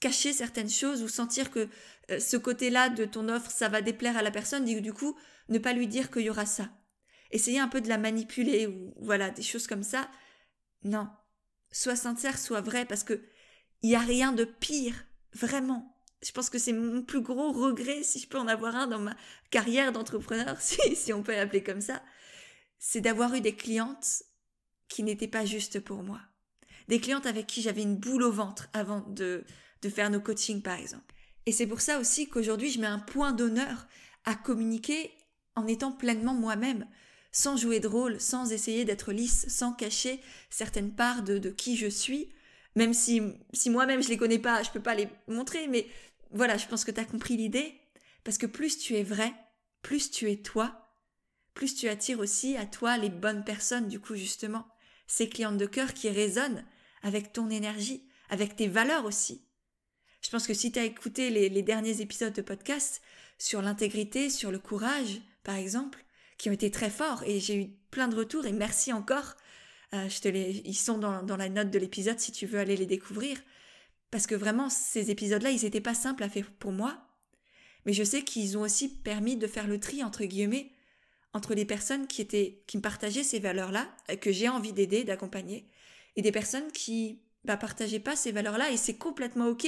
Cacher 0.00 0.32
certaines 0.32 0.70
choses 0.70 1.02
ou 1.02 1.08
sentir 1.08 1.50
que 1.50 1.68
euh, 2.10 2.20
ce 2.20 2.36
côté-là 2.36 2.88
de 2.88 3.04
ton 3.04 3.28
offre, 3.28 3.50
ça 3.50 3.68
va 3.68 3.82
déplaire 3.82 4.16
à 4.16 4.22
la 4.22 4.30
personne, 4.30 4.64
du 4.64 4.92
coup, 4.92 5.18
ne 5.48 5.58
pas 5.58 5.72
lui 5.72 5.86
dire 5.86 6.10
qu'il 6.10 6.22
y 6.22 6.30
aura 6.30 6.46
ça. 6.46 6.70
Essayer 7.30 7.58
un 7.58 7.68
peu 7.68 7.80
de 7.80 7.88
la 7.88 7.98
manipuler 7.98 8.66
ou 8.66 8.94
voilà, 9.00 9.30
des 9.30 9.42
choses 9.42 9.66
comme 9.66 9.82
ça. 9.82 10.08
Non. 10.82 11.08
Sois 11.72 11.96
sincère, 11.96 12.38
sois 12.38 12.60
vrai, 12.60 12.84
parce 12.84 13.04
que 13.04 13.22
il 13.82 13.88
n'y 13.88 13.96
a 13.96 14.00
rien 14.00 14.32
de 14.32 14.44
pire, 14.44 15.06
vraiment. 15.32 15.94
Je 16.24 16.32
pense 16.32 16.48
que 16.48 16.58
c'est 16.58 16.72
mon 16.72 17.02
plus 17.02 17.20
gros 17.20 17.52
regret, 17.52 18.02
si 18.02 18.18
je 18.18 18.28
peux 18.28 18.38
en 18.38 18.48
avoir 18.48 18.76
un 18.76 18.86
dans 18.86 18.98
ma 18.98 19.14
carrière 19.50 19.92
d'entrepreneur, 19.92 20.56
si, 20.60 20.96
si 20.96 21.12
on 21.12 21.22
peut 21.22 21.32
l'appeler 21.32 21.62
comme 21.62 21.80
ça, 21.80 22.02
c'est 22.78 23.00
d'avoir 23.00 23.34
eu 23.34 23.40
des 23.40 23.54
clientes 23.54 24.22
qui 24.88 25.02
n'étaient 25.02 25.28
pas 25.28 25.44
justes 25.44 25.80
pour 25.80 26.02
moi. 26.02 26.20
Des 26.88 27.00
clientes 27.00 27.26
avec 27.26 27.46
qui 27.46 27.62
j'avais 27.62 27.82
une 27.82 27.96
boule 27.96 28.22
au 28.22 28.32
ventre 28.32 28.68
avant 28.72 29.00
de, 29.08 29.44
de 29.82 29.88
faire 29.88 30.10
nos 30.10 30.20
coachings 30.20 30.62
par 30.62 30.78
exemple. 30.78 31.14
Et 31.46 31.52
c'est 31.52 31.66
pour 31.66 31.80
ça 31.80 31.98
aussi 31.98 32.28
qu'aujourd'hui 32.28 32.70
je 32.70 32.80
mets 32.80 32.86
un 32.86 32.98
point 32.98 33.32
d'honneur 33.32 33.86
à 34.24 34.34
communiquer 34.34 35.12
en 35.56 35.66
étant 35.66 35.92
pleinement 35.92 36.34
moi-même, 36.34 36.86
sans 37.32 37.56
jouer 37.56 37.80
de 37.80 37.88
rôle, 37.88 38.20
sans 38.20 38.52
essayer 38.52 38.84
d'être 38.84 39.12
lisse, 39.12 39.46
sans 39.48 39.72
cacher 39.72 40.20
certaines 40.50 40.94
parts 40.94 41.22
de, 41.22 41.38
de 41.38 41.50
qui 41.50 41.76
je 41.76 41.86
suis, 41.86 42.28
même 42.76 42.94
si, 42.94 43.22
si 43.52 43.70
moi-même 43.70 44.02
je 44.02 44.08
les 44.08 44.16
connais 44.16 44.38
pas, 44.38 44.62
je 44.62 44.70
peux 44.70 44.80
pas 44.82 44.94
les 44.94 45.08
montrer, 45.28 45.68
mais 45.68 45.86
voilà, 46.30 46.56
je 46.56 46.66
pense 46.66 46.84
que 46.84 46.90
tu 46.90 47.00
as 47.00 47.04
compris 47.04 47.36
l'idée, 47.36 47.74
parce 48.24 48.38
que 48.38 48.46
plus 48.46 48.78
tu 48.78 48.96
es 48.96 49.02
vrai, 49.02 49.32
plus 49.82 50.10
tu 50.10 50.30
es 50.30 50.36
toi, 50.36 50.90
plus 51.54 51.74
tu 51.74 51.88
attires 51.88 52.18
aussi 52.18 52.56
à 52.56 52.66
toi 52.66 52.96
les 52.96 53.10
bonnes 53.10 53.44
personnes, 53.44 53.88
du 53.88 54.00
coup, 54.00 54.16
justement, 54.16 54.66
ces 55.06 55.28
clientes 55.28 55.58
de 55.58 55.66
cœur 55.66 55.94
qui 55.94 56.08
résonnent 56.08 56.64
avec 57.04 57.32
ton 57.32 57.50
énergie, 57.50 58.02
avec 58.30 58.56
tes 58.56 58.66
valeurs 58.66 59.04
aussi. 59.04 59.44
Je 60.22 60.30
pense 60.30 60.46
que 60.46 60.54
si 60.54 60.72
tu 60.72 60.78
as 60.78 60.84
écouté 60.84 61.30
les, 61.30 61.62
derniers 61.62 62.00
épisodes 62.00 62.32
de 62.32 62.42
podcast 62.42 63.02
sur 63.38 63.60
l'intégrité, 63.60 64.30
sur 64.30 64.50
le 64.50 64.58
courage, 64.58 65.20
par 65.44 65.54
exemple, 65.54 66.02
qui 66.38 66.48
ont 66.48 66.52
été 66.52 66.70
très 66.70 66.88
forts, 66.88 67.22
et 67.24 67.40
j'ai 67.40 67.60
eu 67.60 67.68
plein 67.90 68.08
de 68.08 68.16
retours, 68.16 68.46
et 68.46 68.52
merci 68.52 68.92
encore. 68.92 69.34
Euh, 69.92 70.08
les, 70.24 70.62
ils 70.64 70.74
sont 70.74 70.96
dans, 70.96 71.36
la 71.36 71.48
note 71.50 71.70
de 71.70 71.78
l'épisode 71.78 72.18
si 72.18 72.32
tu 72.32 72.46
veux 72.46 72.58
aller 72.58 72.76
les 72.76 72.86
découvrir. 72.86 73.38
Parce 74.10 74.26
que 74.26 74.34
vraiment, 74.34 74.70
ces 74.70 75.10
épisodes-là, 75.10 75.50
ils 75.50 75.62
n'étaient 75.62 75.82
pas 75.82 75.94
simples 75.94 76.22
à 76.22 76.30
faire 76.30 76.50
pour 76.52 76.72
moi. 76.72 77.06
Mais 77.84 77.92
je 77.92 78.02
sais 78.02 78.22
qu'ils 78.22 78.56
ont 78.56 78.62
aussi 78.62 78.88
permis 78.88 79.36
de 79.36 79.46
faire 79.46 79.66
le 79.66 79.78
tri, 79.78 80.02
entre 80.02 80.24
guillemets, 80.24 80.70
entre 81.34 81.54
les 81.54 81.66
personnes 81.66 82.06
qui 82.06 82.22
étaient, 82.22 82.62
qui 82.66 82.78
me 82.78 82.82
partageaient 82.82 83.24
ces 83.24 83.40
valeurs-là, 83.40 83.94
que 84.22 84.32
j'ai 84.32 84.48
envie 84.48 84.72
d'aider, 84.72 85.04
d'accompagner, 85.04 85.68
et 86.16 86.22
des 86.22 86.32
personnes 86.32 86.70
qui 86.72 87.20
bah, 87.44 87.56
partageaient 87.56 88.00
pas 88.00 88.16
ces 88.16 88.32
valeurs-là, 88.32 88.70
et 88.70 88.76
c'est 88.76 88.96
complètement 88.96 89.48
ok. 89.48 89.66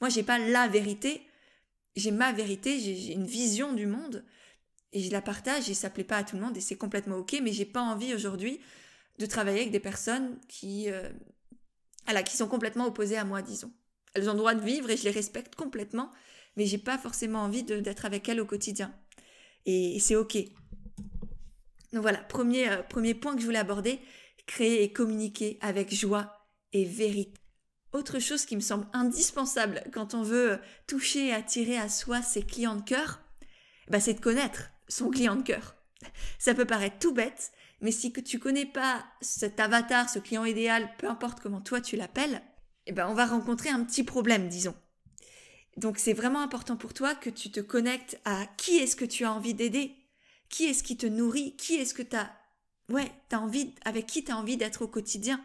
Moi, 0.00 0.08
j'ai 0.08 0.22
pas 0.22 0.38
la 0.38 0.68
vérité, 0.68 1.22
j'ai 1.96 2.10
ma 2.10 2.32
vérité, 2.32 2.78
j'ai 2.78 3.12
une 3.12 3.26
vision 3.26 3.72
du 3.72 3.86
monde, 3.86 4.24
et 4.92 5.02
je 5.02 5.10
la 5.10 5.20
partage, 5.20 5.68
et 5.68 5.74
ça 5.74 5.90
plaît 5.90 6.04
pas 6.04 6.18
à 6.18 6.24
tout 6.24 6.36
le 6.36 6.42
monde, 6.42 6.56
et 6.56 6.60
c'est 6.60 6.76
complètement 6.76 7.16
ok, 7.16 7.40
mais 7.42 7.52
j'ai 7.52 7.66
pas 7.66 7.82
envie 7.82 8.14
aujourd'hui 8.14 8.60
de 9.18 9.26
travailler 9.26 9.60
avec 9.60 9.72
des 9.72 9.80
personnes 9.80 10.38
qui, 10.48 10.90
euh, 10.90 11.08
qui 12.24 12.36
sont 12.36 12.48
complètement 12.48 12.86
opposées 12.86 13.16
à 13.16 13.24
moi, 13.24 13.42
disons. 13.42 13.72
Elles 14.14 14.28
ont 14.30 14.32
le 14.32 14.38
droit 14.38 14.54
de 14.54 14.64
vivre 14.64 14.88
et 14.90 14.96
je 14.96 15.04
les 15.04 15.10
respecte 15.10 15.54
complètement, 15.54 16.10
mais 16.56 16.66
j'ai 16.66 16.78
pas 16.78 16.98
forcément 16.98 17.40
envie 17.40 17.62
d'être 17.62 18.04
avec 18.04 18.28
elles 18.28 18.40
au 18.40 18.46
quotidien. 18.46 18.94
Et, 19.66 19.98
c'est 20.00 20.16
ok. 20.16 20.36
Donc 21.92 22.02
voilà, 22.02 22.18
premier, 22.18 22.68
euh, 22.68 22.82
premier 22.82 23.14
point 23.14 23.34
que 23.34 23.40
je 23.40 23.46
voulais 23.46 23.58
aborder, 23.58 24.00
créer 24.48 24.82
et 24.82 24.92
communiquer 24.92 25.58
avec 25.60 25.94
joie 25.94 26.48
et 26.72 26.84
vérité. 26.84 27.38
Autre 27.92 28.18
chose 28.18 28.44
qui 28.44 28.56
me 28.56 28.60
semble 28.60 28.88
indispensable 28.92 29.84
quand 29.92 30.14
on 30.14 30.22
veut 30.22 30.58
toucher 30.88 31.28
et 31.28 31.32
attirer 31.32 31.78
à 31.78 31.88
soi 31.88 32.22
ses 32.22 32.42
clients 32.42 32.76
de 32.76 32.82
cœur, 32.82 33.20
bah 33.88 34.00
c'est 34.00 34.14
de 34.14 34.20
connaître 34.20 34.70
son 34.88 35.10
client 35.10 35.36
de 35.36 35.42
cœur. 35.42 35.76
Ça 36.38 36.54
peut 36.54 36.64
paraître 36.64 36.98
tout 36.98 37.14
bête, 37.14 37.52
mais 37.80 37.92
si 37.92 38.12
tu 38.12 38.38
connais 38.38 38.66
pas 38.66 39.04
cet 39.20 39.60
avatar, 39.60 40.10
ce 40.10 40.18
client 40.18 40.44
idéal, 40.44 40.90
peu 40.98 41.08
importe 41.08 41.40
comment 41.40 41.60
toi 41.60 41.80
tu 41.80 41.96
l'appelles, 41.96 42.42
eh 42.86 42.92
ben 42.92 43.06
on 43.08 43.14
va 43.14 43.26
rencontrer 43.26 43.68
un 43.68 43.84
petit 43.84 44.04
problème, 44.04 44.48
disons. 44.48 44.74
Donc 45.76 45.98
c'est 45.98 46.12
vraiment 46.12 46.40
important 46.40 46.76
pour 46.76 46.92
toi 46.92 47.14
que 47.14 47.30
tu 47.30 47.50
te 47.50 47.60
connectes 47.60 48.20
à 48.24 48.46
qui 48.56 48.78
est-ce 48.78 48.96
que 48.96 49.04
tu 49.04 49.24
as 49.24 49.32
envie 49.32 49.54
d'aider, 49.54 49.94
qui 50.48 50.64
est-ce 50.64 50.82
qui 50.82 50.96
te 50.96 51.06
nourrit, 51.06 51.56
qui 51.56 51.76
est-ce 51.76 51.94
que 51.94 52.02
tu 52.02 52.16
as 52.16 52.37
ouais, 52.88 53.12
envie 53.32 53.74
avec 53.84 54.06
qui 54.06 54.24
tu 54.24 54.32
as 54.32 54.36
envie 54.36 54.56
d'être 54.56 54.82
au 54.82 54.88
quotidien. 54.88 55.42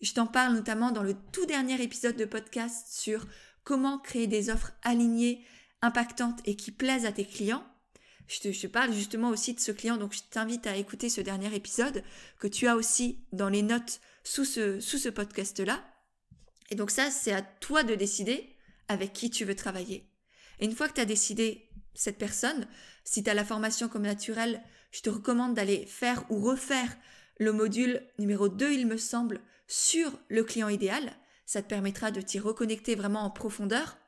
Je 0.00 0.12
t'en 0.12 0.26
parle 0.26 0.54
notamment 0.54 0.90
dans 0.90 1.02
le 1.02 1.14
tout 1.32 1.46
dernier 1.46 1.80
épisode 1.82 2.16
de 2.16 2.24
podcast 2.24 2.88
sur 2.88 3.26
comment 3.62 3.98
créer 3.98 4.26
des 4.26 4.50
offres 4.50 4.72
alignées, 4.82 5.44
impactantes 5.82 6.40
et 6.44 6.56
qui 6.56 6.72
plaisent 6.72 7.06
à 7.06 7.12
tes 7.12 7.24
clients. 7.24 7.64
Je 8.26 8.40
te, 8.40 8.66
parle 8.66 8.92
justement 8.92 9.28
aussi 9.28 9.52
de 9.52 9.60
ce 9.60 9.70
client, 9.70 9.98
donc 9.98 10.14
je 10.14 10.22
t'invite 10.30 10.66
à 10.66 10.76
écouter 10.76 11.10
ce 11.10 11.20
dernier 11.20 11.54
épisode 11.54 12.02
que 12.38 12.48
tu 12.48 12.66
as 12.66 12.76
aussi 12.76 13.18
dans 13.32 13.50
les 13.50 13.62
notes 13.62 14.00
sous 14.22 14.46
ce, 14.46 14.80
sous 14.80 14.98
ce 14.98 15.10
podcast-là. 15.10 15.84
Et 16.70 16.74
donc 16.74 16.90
ça, 16.90 17.10
c'est 17.10 17.32
à 17.32 17.42
toi 17.42 17.82
de 17.82 17.94
décider 17.94 18.56
avec 18.88 19.12
qui 19.12 19.30
tu 19.30 19.44
veux 19.44 19.54
travailler. 19.54 20.08
Et 20.58 20.64
une 20.64 20.74
fois 20.74 20.88
que 20.88 20.94
tu 20.94 21.00
as 21.00 21.06
décidé 21.06 21.68
cette 21.94 22.18
personne, 22.18 22.66
si 23.04 23.22
tu 23.22 23.30
as 23.30 23.34
la 23.34 23.44
formation 23.44 23.88
comme 23.88 24.02
naturelle, 24.02 24.62
je 24.90 25.00
te 25.00 25.10
recommande 25.10 25.54
d'aller 25.54 25.86
faire 25.86 26.24
ou 26.30 26.40
refaire 26.40 26.96
le 27.38 27.52
module 27.52 28.02
numéro 28.18 28.48
2, 28.48 28.72
il 28.72 28.86
me 28.86 28.96
semble, 28.96 29.40
sur 29.66 30.12
le 30.28 30.44
client 30.44 30.68
idéal. 30.68 31.12
Ça 31.46 31.62
te 31.62 31.68
permettra 31.68 32.10
de 32.10 32.20
t'y 32.20 32.38
reconnecter 32.38 32.94
vraiment 32.94 33.22
en 33.22 33.30
profondeur. 33.30 33.98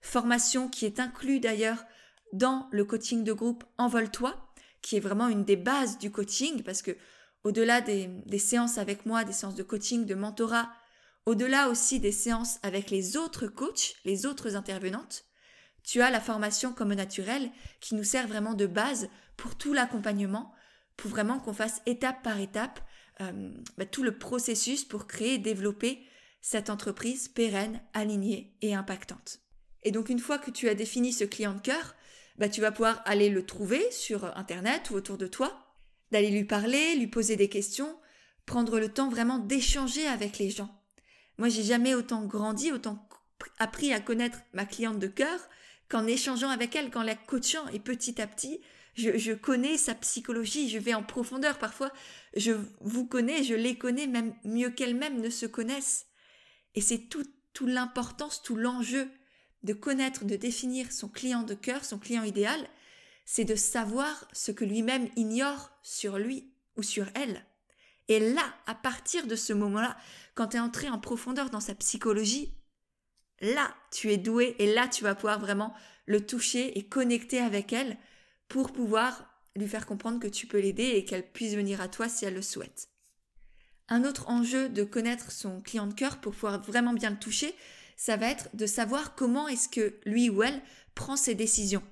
Formation 0.00 0.68
qui 0.68 0.86
est 0.86 1.00
inclue 1.00 1.40
d'ailleurs 1.40 1.84
dans 2.32 2.68
le 2.72 2.84
coaching 2.84 3.24
de 3.24 3.32
groupe 3.32 3.64
Envole-toi, 3.78 4.34
qui 4.82 4.96
est 4.96 5.00
vraiment 5.00 5.28
une 5.28 5.44
des 5.44 5.56
bases 5.56 5.98
du 5.98 6.10
coaching, 6.10 6.62
parce 6.62 6.82
que 6.82 6.96
au-delà 7.44 7.80
des, 7.80 8.08
des, 8.26 8.38
séances 8.38 8.78
avec 8.78 9.06
moi, 9.06 9.24
des 9.24 9.32
séances 9.32 9.54
de 9.54 9.62
coaching, 9.62 10.04
de 10.04 10.14
mentorat, 10.14 10.70
au-delà 11.26 11.68
aussi 11.68 12.00
des 12.00 12.12
séances 12.12 12.58
avec 12.62 12.90
les 12.90 13.16
autres 13.16 13.46
coachs, 13.46 13.94
les 14.04 14.26
autres 14.26 14.56
intervenantes, 14.56 15.24
tu 15.84 16.00
as 16.02 16.10
la 16.10 16.20
formation 16.20 16.72
comme 16.72 16.94
naturelle 16.94 17.50
qui 17.80 17.94
nous 17.94 18.04
sert 18.04 18.26
vraiment 18.26 18.54
de 18.54 18.66
base 18.66 19.08
pour 19.36 19.56
tout 19.56 19.72
l'accompagnement, 19.72 20.52
pour 20.96 21.10
vraiment 21.10 21.38
qu'on 21.38 21.52
fasse 21.52 21.82
étape 21.86 22.22
par 22.22 22.40
étape 22.40 22.80
euh, 23.20 23.52
bah, 23.76 23.86
tout 23.86 24.02
le 24.02 24.18
processus 24.18 24.84
pour 24.84 25.06
créer 25.06 25.34
et 25.34 25.38
développer 25.38 26.02
cette 26.40 26.70
entreprise 26.70 27.28
pérenne, 27.28 27.80
alignée 27.92 28.56
et 28.60 28.74
impactante. 28.74 29.40
Et 29.82 29.92
donc 29.92 30.08
une 30.08 30.18
fois 30.18 30.38
que 30.38 30.50
tu 30.50 30.68
as 30.68 30.74
défini 30.74 31.12
ce 31.12 31.24
client 31.24 31.54
de 31.54 31.60
cœur, 31.60 31.94
bah, 32.38 32.48
tu 32.48 32.60
vas 32.60 32.72
pouvoir 32.72 33.02
aller 33.04 33.28
le 33.28 33.46
trouver 33.46 33.90
sur 33.92 34.24
Internet 34.36 34.90
ou 34.90 34.94
autour 34.94 35.18
de 35.18 35.26
toi, 35.26 35.76
d'aller 36.10 36.30
lui 36.30 36.44
parler, 36.44 36.96
lui 36.96 37.06
poser 37.06 37.36
des 37.36 37.48
questions, 37.48 37.96
prendre 38.46 38.78
le 38.78 38.88
temps 38.88 39.08
vraiment 39.08 39.38
d'échanger 39.38 40.06
avec 40.06 40.38
les 40.38 40.50
gens. 40.50 40.82
Moi, 41.38 41.48
j'ai 41.48 41.62
jamais 41.62 41.94
autant 41.94 42.24
grandi, 42.24 42.72
autant 42.72 43.08
appris 43.58 43.92
à 43.92 44.00
connaître 44.00 44.38
ma 44.52 44.64
cliente 44.64 44.98
de 44.98 45.06
cœur 45.06 45.38
qu'en 45.88 46.06
échangeant 46.06 46.50
avec 46.50 46.74
elle, 46.76 46.90
qu'en 46.90 47.02
la 47.02 47.14
coachant. 47.14 47.66
Et 47.68 47.78
petit 47.78 48.20
à 48.20 48.26
petit, 48.26 48.60
je, 48.94 49.32
connais 49.32 49.76
sa 49.76 49.94
psychologie, 49.94 50.68
je 50.68 50.78
vais 50.78 50.94
en 50.94 51.02
profondeur. 51.02 51.58
Parfois, 51.58 51.92
je 52.36 52.52
vous 52.80 53.06
connais, 53.06 53.42
je 53.42 53.54
les 53.54 53.76
connais 53.76 54.06
même 54.06 54.34
mieux 54.44 54.70
qu'elles-mêmes 54.70 55.20
ne 55.20 55.30
se 55.30 55.46
connaissent. 55.46 56.06
Et 56.74 56.80
c'est 56.80 57.08
tout, 57.08 57.24
tout 57.52 57.66
l'importance, 57.66 58.42
tout 58.42 58.56
l'enjeu 58.56 59.08
de 59.62 59.72
connaître, 59.72 60.24
de 60.24 60.36
définir 60.36 60.92
son 60.92 61.08
client 61.08 61.42
de 61.42 61.54
cœur, 61.54 61.84
son 61.84 61.98
client 61.98 62.22
idéal, 62.22 62.68
c'est 63.24 63.44
de 63.44 63.56
savoir 63.56 64.28
ce 64.32 64.52
que 64.52 64.64
lui-même 64.64 65.08
ignore 65.16 65.70
sur 65.82 66.18
lui 66.18 66.52
ou 66.76 66.82
sur 66.82 67.06
elle. 67.14 67.44
Et 68.08 68.20
là, 68.20 68.42
à 68.66 68.74
partir 68.74 69.26
de 69.26 69.36
ce 69.36 69.54
moment-là, 69.54 69.96
quand 70.34 70.48
tu 70.48 70.56
es 70.58 70.60
entré 70.60 70.90
en 70.90 70.98
profondeur 70.98 71.48
dans 71.48 71.60
sa 71.60 71.74
psychologie, 71.74 72.54
là, 73.44 73.74
tu 73.92 74.10
es 74.10 74.16
doué 74.16 74.56
et 74.58 74.72
là, 74.72 74.88
tu 74.88 75.04
vas 75.04 75.14
pouvoir 75.14 75.38
vraiment 75.38 75.74
le 76.06 76.24
toucher 76.24 76.78
et 76.78 76.86
connecter 76.86 77.38
avec 77.38 77.72
elle 77.72 77.96
pour 78.48 78.72
pouvoir 78.72 79.30
lui 79.56 79.68
faire 79.68 79.86
comprendre 79.86 80.20
que 80.20 80.26
tu 80.26 80.46
peux 80.46 80.58
l'aider 80.58 80.92
et 80.94 81.04
qu'elle 81.04 81.30
puisse 81.30 81.54
venir 81.54 81.80
à 81.80 81.88
toi 81.88 82.08
si 82.08 82.24
elle 82.24 82.34
le 82.34 82.42
souhaite. 82.42 82.88
Un 83.88 84.04
autre 84.04 84.28
enjeu 84.28 84.68
de 84.68 84.82
connaître 84.82 85.30
son 85.30 85.60
client 85.60 85.86
de 85.86 85.94
cœur 85.94 86.20
pour 86.20 86.32
pouvoir 86.32 86.60
vraiment 86.62 86.94
bien 86.94 87.10
le 87.10 87.18
toucher, 87.18 87.54
ça 87.96 88.16
va 88.16 88.28
être 88.28 88.48
de 88.54 88.66
savoir 88.66 89.14
comment 89.14 89.46
est-ce 89.46 89.68
que 89.68 90.00
lui 90.04 90.30
ou 90.30 90.42
elle 90.42 90.60
prend 90.94 91.16
ses 91.16 91.34
décisions. 91.34 91.82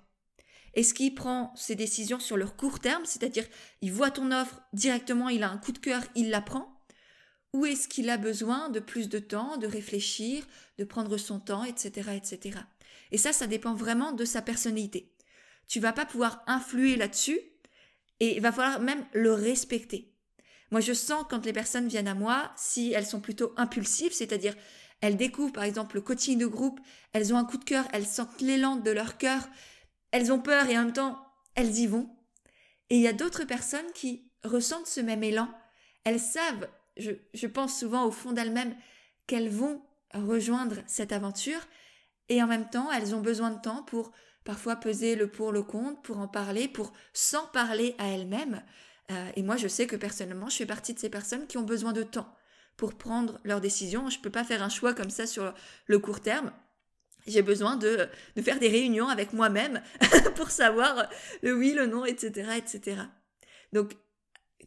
Est-ce 0.75 0.95
qu'il 0.95 1.15
prend 1.15 1.55
ses 1.55 1.75
décisions 1.75 2.19
sur 2.19 2.37
le 2.37 2.47
court 2.47 2.81
terme, 2.81 3.05
c'est-à-dire 3.05 3.47
il 3.83 3.93
voit 3.93 4.11
ton 4.11 4.33
offre 4.33 4.63
directement, 4.73 5.29
il 5.29 5.43
a 5.43 5.51
un 5.51 5.59
coup 5.59 5.73
de 5.73 5.79
cœur, 5.79 6.03
il 6.15 6.31
la 6.31 6.41
prend 6.41 6.72
Ou 7.53 7.67
est-ce 7.67 7.89
qu'il 7.89 8.09
a 8.09 8.17
besoin 8.17 8.71
de 8.71 8.81
plus 8.81 9.09
de 9.09 9.19
temps, 9.19 9.57
de 9.59 9.67
réfléchir, 9.67 10.47
de 10.79 10.85
prendre 10.85 11.17
son 11.19 11.39
temps, 11.39 11.65
etc., 11.65 12.11
etc. 12.17 12.59
Et 13.11 13.19
ça, 13.19 13.33
ça 13.33 13.47
dépend 13.47 13.75
vraiment 13.75 14.13
de 14.13 14.25
sa 14.25 14.41
personnalité. 14.41 15.13
Tu 15.69 15.81
vas 15.81 15.93
pas 15.93 16.07
pouvoir 16.07 16.43
influer 16.47 16.97
là-dessus 16.97 17.39
et 18.21 18.37
il 18.37 18.41
va 18.41 18.53
falloir 18.53 18.81
même 18.81 19.05
le 19.13 19.33
respecter. 19.33 20.13
Moi, 20.71 20.81
je 20.81 20.95
sens 20.95 21.27
quand 21.29 21.45
les 21.45 21.53
personnes 21.53 21.89
viennent 21.89 22.09
à 22.09 22.15
moi, 22.15 22.51
si 22.57 22.93
elles 22.93 23.07
sont 23.07 23.21
plutôt 23.21 23.53
impulsives, 23.59 24.15
c'est-à-dire 24.15 24.55
elles 25.03 25.17
découvrent 25.17 25.53
par 25.53 25.65
exemple 25.65 25.97
le 25.97 26.01
coaching 26.01 26.39
de 26.39 26.47
groupe, 26.47 26.81
elles 27.13 27.35
ont 27.35 27.37
un 27.37 27.45
coup 27.45 27.59
de 27.59 27.65
cœur, 27.65 27.85
elles 27.93 28.07
sentent 28.07 28.41
l'élan 28.41 28.77
de 28.77 28.91
leur 28.91 29.19
cœur, 29.19 29.47
elles 30.13 30.33
ont 30.33 30.39
peur 30.39 30.71
et 30.71 30.79
en 30.79 30.85
même 30.85 30.93
temps, 30.93 31.19
elles 31.55 31.77
y 31.79 31.87
vont. 31.87 32.09
Et 32.89 32.97
il 32.97 33.03
y 33.03 33.09
a 33.09 33.13
d'autres 33.13 33.45
personnes 33.45 33.91
qui 33.95 34.31
ressentent 34.45 34.87
ce 34.87 35.01
même 35.01 35.23
élan. 35.23 35.49
Elles 36.05 36.21
savent, 36.21 36.69
je, 36.97 37.47
pense 37.47 37.79
souvent 37.79 38.05
au 38.05 38.11
fond 38.11 38.33
d'elles-mêmes, 38.33 38.75
qu'elles 39.27 39.49
vont 39.49 39.83
rejoindre 40.15 40.77
cette 40.87 41.13
aventure 41.13 41.61
et 42.29 42.43
en 42.43 42.47
même 42.47 42.69
temps, 42.69 42.91
elles 42.93 43.15
ont 43.15 43.21
besoin 43.21 43.51
de 43.51 43.61
temps 43.61 43.83
pour 43.83 44.13
parfois 44.45 44.77
peser 44.77 45.15
le 45.17 45.31
pour, 45.31 45.53
le 45.53 45.63
contre, 45.63 46.03
pour 46.03 46.19
en 46.19 46.29
parler, 46.29 46.69
pour 46.69 46.93
s'en 47.13 47.47
parler 47.47 47.95
à 47.99 48.09
elles-mêmes. 48.09 48.63
Euh, 49.11 49.31
et 49.37 49.43
moi, 49.43 49.57
je 49.57 49.69
sais 49.69 49.87
que 49.87 49.97
personnellement, 49.97 50.49
je 50.49 50.57
fais 50.57 50.67
partie 50.67 50.95
de 50.95 50.99
ces 50.99 51.11
personnes 51.11 51.47
qui 51.47 51.59
ont 51.59 51.63
besoin 51.63 51.93
de 51.93 52.03
temps 52.03 52.35
pour 52.77 52.95
prendre 52.95 53.39
leurs 53.45 53.61
décisions. 53.61 54.09
Je 54.09 54.19
ne 54.19 54.23
peux 54.23 54.31
pas 54.31 54.45
faire 54.45 54.63
un 54.63 54.69
choix 54.69 54.95
comme 54.95 55.11
ça 55.11 55.27
sur 55.27 55.55
le 55.87 55.99
court 55.99 56.21
terme. 56.21 56.53
J'ai 57.27 57.43
besoin 57.43 57.77
de, 57.77 58.09
de, 58.35 58.43
faire 58.43 58.59
des 58.59 58.69
réunions 58.69 59.09
avec 59.09 59.33
moi-même 59.33 59.81
pour 60.35 60.51
savoir 60.51 61.09
le 61.43 61.57
oui, 61.57 61.73
le 61.73 61.87
non, 61.87 62.05
etc., 62.05 62.51
etc. 62.57 63.03
Donc, 63.73 63.93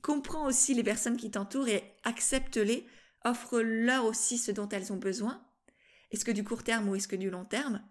comprends 0.05 0.45
aussi 0.45 0.75
les 0.75 0.83
personnes 0.83 1.17
qui 1.17 1.31
t'entourent 1.31 1.67
et 1.67 1.95
accepte-les. 2.03 2.85
Offre-leur 3.23 4.05
aussi 4.05 4.37
ce 4.37 4.51
dont 4.51 4.69
elles 4.69 4.93
ont 4.93 4.97
besoin. 4.97 5.43
Est-ce 6.11 6.23
que 6.23 6.31
du 6.31 6.43
court 6.43 6.63
terme 6.63 6.87
ou 6.87 6.95
est-ce 6.95 7.07
que 7.07 7.15
du 7.15 7.31
long 7.31 7.43
terme? 7.43 7.81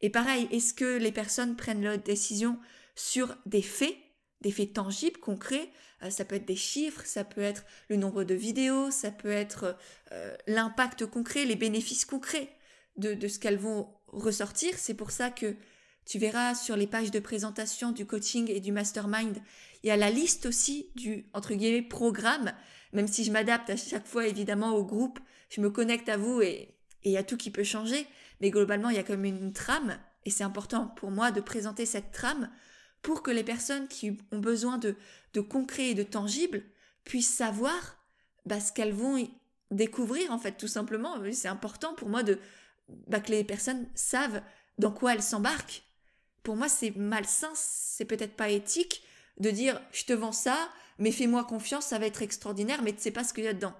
Et 0.00 0.10
pareil, 0.10 0.48
est-ce 0.50 0.74
que 0.74 0.98
les 0.98 1.12
personnes 1.12 1.54
prennent 1.54 1.84
leurs 1.84 1.98
décisions 1.98 2.58
sur 2.96 3.36
des 3.46 3.62
faits, 3.62 3.96
des 4.40 4.50
faits 4.50 4.72
tangibles, 4.72 5.20
concrets? 5.20 5.70
Euh, 6.02 6.10
Ça 6.10 6.24
peut 6.24 6.34
être 6.34 6.46
des 6.46 6.56
chiffres, 6.56 7.06
ça 7.06 7.22
peut 7.22 7.40
être 7.40 7.64
le 7.88 7.96
nombre 7.96 8.24
de 8.24 8.34
vidéos, 8.34 8.90
ça 8.90 9.12
peut 9.12 9.30
être 9.30 9.78
euh, 10.10 10.34
l'impact 10.48 11.06
concret, 11.06 11.44
les 11.44 11.54
bénéfices 11.54 12.04
concrets 12.04 12.50
de 12.96 13.28
ce 13.28 13.38
qu'elles 13.38 13.56
vont 13.58 13.88
ressortir. 14.08 14.74
C'est 14.76 14.94
pour 14.94 15.12
ça 15.12 15.30
que 15.30 15.54
tu 16.04 16.18
verras 16.18 16.54
sur 16.54 16.76
les 16.76 16.86
pages 16.86 17.10
de 17.10 17.20
présentation 17.20 17.92
du 17.92 18.06
coaching 18.06 18.50
et 18.50 18.60
du 18.60 18.72
mastermind, 18.72 19.38
il 19.82 19.88
y 19.88 19.90
a 19.90 19.96
la 19.96 20.10
liste 20.10 20.46
aussi 20.46 20.90
du, 20.94 21.26
entre 21.32 21.54
guillemets, 21.54 21.82
programme. 21.82 22.52
Même 22.92 23.08
si 23.08 23.24
je 23.24 23.32
m'adapte 23.32 23.70
à 23.70 23.76
chaque 23.76 24.06
fois, 24.06 24.26
évidemment, 24.26 24.74
au 24.74 24.84
groupe, 24.84 25.18
je 25.48 25.60
me 25.60 25.70
connecte 25.70 26.08
à 26.08 26.16
vous 26.16 26.40
et 26.40 26.74
il 27.04 27.12
y 27.12 27.16
a 27.16 27.24
tout 27.24 27.36
qui 27.36 27.50
peut 27.50 27.64
changer. 27.64 28.06
Mais 28.40 28.50
globalement, 28.50 28.90
il 28.90 28.96
y 28.96 29.00
a 29.00 29.04
comme 29.04 29.24
une 29.24 29.52
trame. 29.52 29.98
Et 30.24 30.30
c'est 30.30 30.44
important 30.44 30.86
pour 30.96 31.10
moi 31.10 31.30
de 31.30 31.40
présenter 31.40 31.86
cette 31.86 32.12
trame 32.12 32.50
pour 33.00 33.22
que 33.22 33.30
les 33.30 33.44
personnes 33.44 33.88
qui 33.88 34.16
ont 34.30 34.38
besoin 34.38 34.78
de, 34.78 34.96
de 35.34 35.40
concret 35.40 35.88
et 35.88 35.94
de 35.94 36.04
tangible 36.04 36.62
puissent 37.04 37.34
savoir 37.34 37.98
bah, 38.46 38.60
ce 38.60 38.72
qu'elles 38.72 38.92
vont 38.92 39.28
découvrir, 39.70 40.30
en 40.30 40.38
fait, 40.38 40.52
tout 40.52 40.68
simplement. 40.68 41.16
C'est 41.32 41.48
important 41.48 41.94
pour 41.94 42.08
moi 42.08 42.22
de, 42.22 42.38
bah, 43.08 43.20
que 43.20 43.32
les 43.32 43.44
personnes 43.44 43.88
savent 43.94 44.42
dans 44.78 44.92
quoi 44.92 45.14
elles 45.14 45.22
s'embarquent. 45.22 45.82
Pour 46.42 46.56
moi, 46.56 46.68
c'est 46.68 46.94
malsain, 46.96 47.52
c'est 47.54 48.04
peut-être 48.04 48.36
pas 48.36 48.48
éthique 48.48 49.02
de 49.38 49.50
dire 49.50 49.80
je 49.92 50.04
te 50.04 50.12
vends 50.12 50.32
ça, 50.32 50.70
mais 50.98 51.12
fais-moi 51.12 51.44
confiance, 51.44 51.86
ça 51.86 51.98
va 51.98 52.06
être 52.06 52.22
extraordinaire, 52.22 52.82
mais 52.82 52.92
tu 52.92 53.00
sais 53.00 53.10
pas 53.10 53.24
ce 53.24 53.32
qu'il 53.32 53.44
y 53.44 53.48
a 53.48 53.54
dedans. 53.54 53.74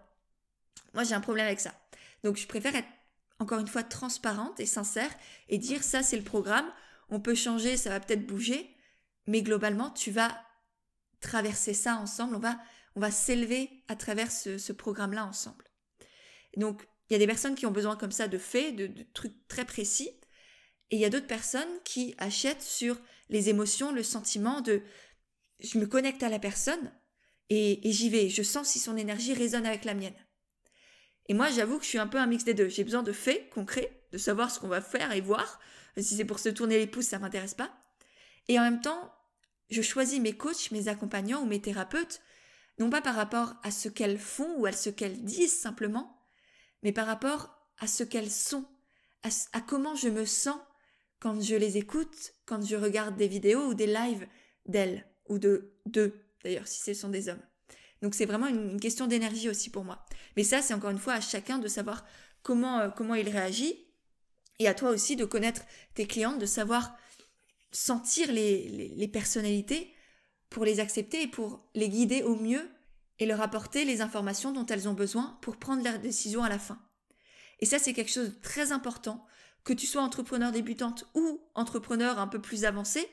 Moi, 0.94 1.04
j'ai 1.04 1.14
un 1.14 1.20
problème 1.20 1.46
avec 1.46 1.60
ça. 1.60 1.74
Donc, 2.22 2.36
je 2.36 2.46
préfère 2.46 2.74
être 2.74 2.88
encore 3.38 3.58
une 3.58 3.68
fois 3.68 3.82
transparente 3.82 4.60
et 4.60 4.66
sincère 4.66 5.10
et 5.48 5.58
dire 5.58 5.82
ça, 5.82 6.02
c'est 6.02 6.16
le 6.16 6.22
programme. 6.22 6.70
On 7.10 7.20
peut 7.20 7.34
changer, 7.34 7.76
ça 7.76 7.90
va 7.90 8.00
peut-être 8.00 8.26
bouger, 8.26 8.74
mais 9.26 9.42
globalement, 9.42 9.90
tu 9.90 10.10
vas 10.10 10.36
traverser 11.20 11.74
ça 11.74 11.96
ensemble. 11.96 12.36
On 12.36 12.40
va, 12.40 12.58
on 12.96 13.00
va 13.00 13.10
s'élever 13.10 13.70
à 13.88 13.96
travers 13.96 14.30
ce, 14.30 14.72
programme-là 14.72 15.26
ensemble. 15.26 15.64
Donc, 16.56 16.86
il 17.08 17.14
y 17.14 17.16
a 17.16 17.18
des 17.18 17.26
personnes 17.26 17.54
qui 17.54 17.66
ont 17.66 17.72
besoin 17.72 17.96
comme 17.96 18.12
ça 18.12 18.28
de 18.28 18.38
faits, 18.38 18.76
de, 18.76 18.86
de 18.86 19.04
trucs 19.12 19.46
très 19.48 19.64
précis. 19.64 20.10
Et 20.92 20.96
il 20.96 21.00
y 21.00 21.06
a 21.06 21.10
d'autres 21.10 21.26
personnes 21.26 21.80
qui 21.84 22.14
achètent 22.18 22.62
sur 22.62 23.00
les 23.30 23.48
émotions, 23.48 23.92
le 23.92 24.02
sentiment 24.02 24.60
de 24.60 24.82
je 25.58 25.78
me 25.78 25.86
connecte 25.86 26.22
à 26.22 26.28
la 26.28 26.38
personne 26.38 26.92
et, 27.48 27.80
j'y 27.84 28.10
vais. 28.10 28.28
Je 28.28 28.42
sens 28.42 28.68
si 28.68 28.78
son 28.78 28.96
énergie 28.96 29.32
résonne 29.32 29.64
avec 29.64 29.86
la 29.86 29.94
mienne. 29.94 30.14
Et 31.28 31.34
moi, 31.34 31.50
j'avoue 31.50 31.78
que 31.78 31.84
je 31.84 31.88
suis 31.88 31.98
un 31.98 32.06
peu 32.06 32.18
un 32.18 32.26
mix 32.26 32.44
des 32.44 32.52
deux. 32.52 32.68
J'ai 32.68 32.84
besoin 32.84 33.02
de 33.02 33.12
faits 33.12 33.48
concrets, 33.50 34.04
de 34.12 34.18
savoir 34.18 34.50
ce 34.50 34.60
qu'on 34.60 34.68
va 34.68 34.82
faire 34.82 35.12
et 35.12 35.22
voir. 35.22 35.60
Si 35.96 36.16
c'est 36.16 36.26
pour 36.26 36.38
se 36.38 36.50
tourner 36.50 36.78
les 36.78 36.86
pouces, 36.86 37.06
ça 37.06 37.18
m'intéresse 37.18 37.54
pas. 37.54 37.72
Et 38.48 38.58
en 38.58 38.62
même 38.62 38.80
temps, 38.82 39.14
je 39.70 39.80
choisis 39.80 40.20
mes 40.20 40.36
coachs, 40.36 40.72
mes 40.72 40.88
accompagnants 40.88 41.42
ou 41.42 41.46
mes 41.46 41.60
thérapeutes, 41.60 42.20
non 42.78 42.90
pas 42.90 43.00
par 43.00 43.14
rapport 43.14 43.54
à 43.62 43.70
ce 43.70 43.88
qu'elles 43.88 44.18
font 44.18 44.56
ou 44.58 44.66
à 44.66 44.72
ce 44.72 44.90
qu'elles 44.90 45.24
disent 45.24 45.58
simplement, 45.58 46.22
mais 46.82 46.92
par 46.92 47.06
rapport 47.06 47.56
à 47.78 47.86
ce 47.86 48.04
qu'elles 48.04 48.30
sont, 48.30 48.66
à 49.52 49.60
comment 49.60 49.94
je 49.94 50.08
me 50.08 50.26
sens 50.26 50.58
quand 51.22 51.40
je 51.40 51.54
les 51.54 51.76
écoute, 51.76 52.34
quand 52.46 52.66
je 52.66 52.74
regarde 52.74 53.16
des 53.16 53.28
vidéos 53.28 53.68
ou 53.68 53.74
des 53.74 53.86
lives 53.86 54.26
d'elles 54.66 55.06
ou 55.28 55.38
de 55.38 55.72
d'eux, 55.86 56.20
d'ailleurs, 56.42 56.66
si 56.66 56.80
ce 56.80 56.94
sont 56.94 57.10
des 57.10 57.28
hommes. 57.28 57.42
Donc 58.02 58.16
c'est 58.16 58.26
vraiment 58.26 58.48
une, 58.48 58.80
question 58.80 59.06
d'énergie 59.06 59.48
aussi 59.48 59.70
pour 59.70 59.84
moi. 59.84 60.04
Mais 60.36 60.42
ça, 60.42 60.62
c'est 60.62 60.74
encore 60.74 60.90
une 60.90 60.98
fois 60.98 61.12
à 61.12 61.20
chacun 61.20 61.60
de 61.60 61.68
savoir 61.68 62.04
comment, 62.42 62.80
euh, 62.80 62.88
comment 62.90 63.14
il 63.14 63.28
réagit 63.28 63.86
et 64.58 64.66
à 64.66 64.74
toi 64.74 64.90
aussi 64.90 65.14
de 65.14 65.24
connaître 65.24 65.62
tes 65.94 66.08
clientes, 66.08 66.40
de 66.40 66.46
savoir 66.46 66.96
sentir 67.70 68.32
les, 68.32 68.68
les, 68.68 69.08
personnalités 69.08 69.94
pour 70.50 70.64
les 70.64 70.80
accepter 70.80 71.22
et 71.22 71.28
pour 71.28 71.64
les 71.76 71.88
guider 71.88 72.24
au 72.24 72.34
mieux 72.34 72.68
et 73.20 73.26
leur 73.26 73.40
apporter 73.40 73.84
les 73.84 74.00
informations 74.00 74.50
dont 74.50 74.66
elles 74.66 74.88
ont 74.88 74.94
besoin 74.94 75.38
pour 75.40 75.56
prendre 75.56 75.84
leur 75.84 76.00
décision 76.00 76.42
à 76.42 76.48
la 76.48 76.58
fin. 76.58 76.82
Et 77.60 77.66
ça, 77.66 77.78
c'est 77.78 77.92
quelque 77.92 78.10
chose 78.10 78.30
de 78.30 78.40
très 78.40 78.72
important, 78.72 79.24
que 79.64 79.72
tu 79.72 79.86
sois 79.86 80.02
entrepreneur 80.02 80.52
débutante 80.52 81.08
ou 81.14 81.40
entrepreneur 81.54 82.18
un 82.18 82.26
peu 82.26 82.40
plus 82.40 82.64
avancé, 82.64 83.08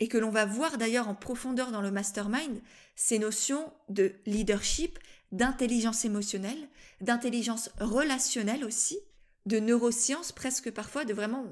et 0.00 0.08
que 0.08 0.18
l'on 0.18 0.30
va 0.30 0.44
voir 0.44 0.76
d'ailleurs 0.76 1.08
en 1.08 1.14
profondeur 1.14 1.70
dans 1.70 1.80
le 1.80 1.90
mastermind, 1.90 2.60
ces 2.96 3.18
notions 3.18 3.72
de 3.88 4.12
leadership, 4.26 4.98
d'intelligence 5.32 6.04
émotionnelle, 6.04 6.68
d'intelligence 7.00 7.70
relationnelle 7.80 8.64
aussi, 8.64 8.98
de 9.46 9.60
neurosciences 9.60 10.32
presque 10.32 10.70
parfois, 10.70 11.04
de 11.04 11.14
vraiment 11.14 11.46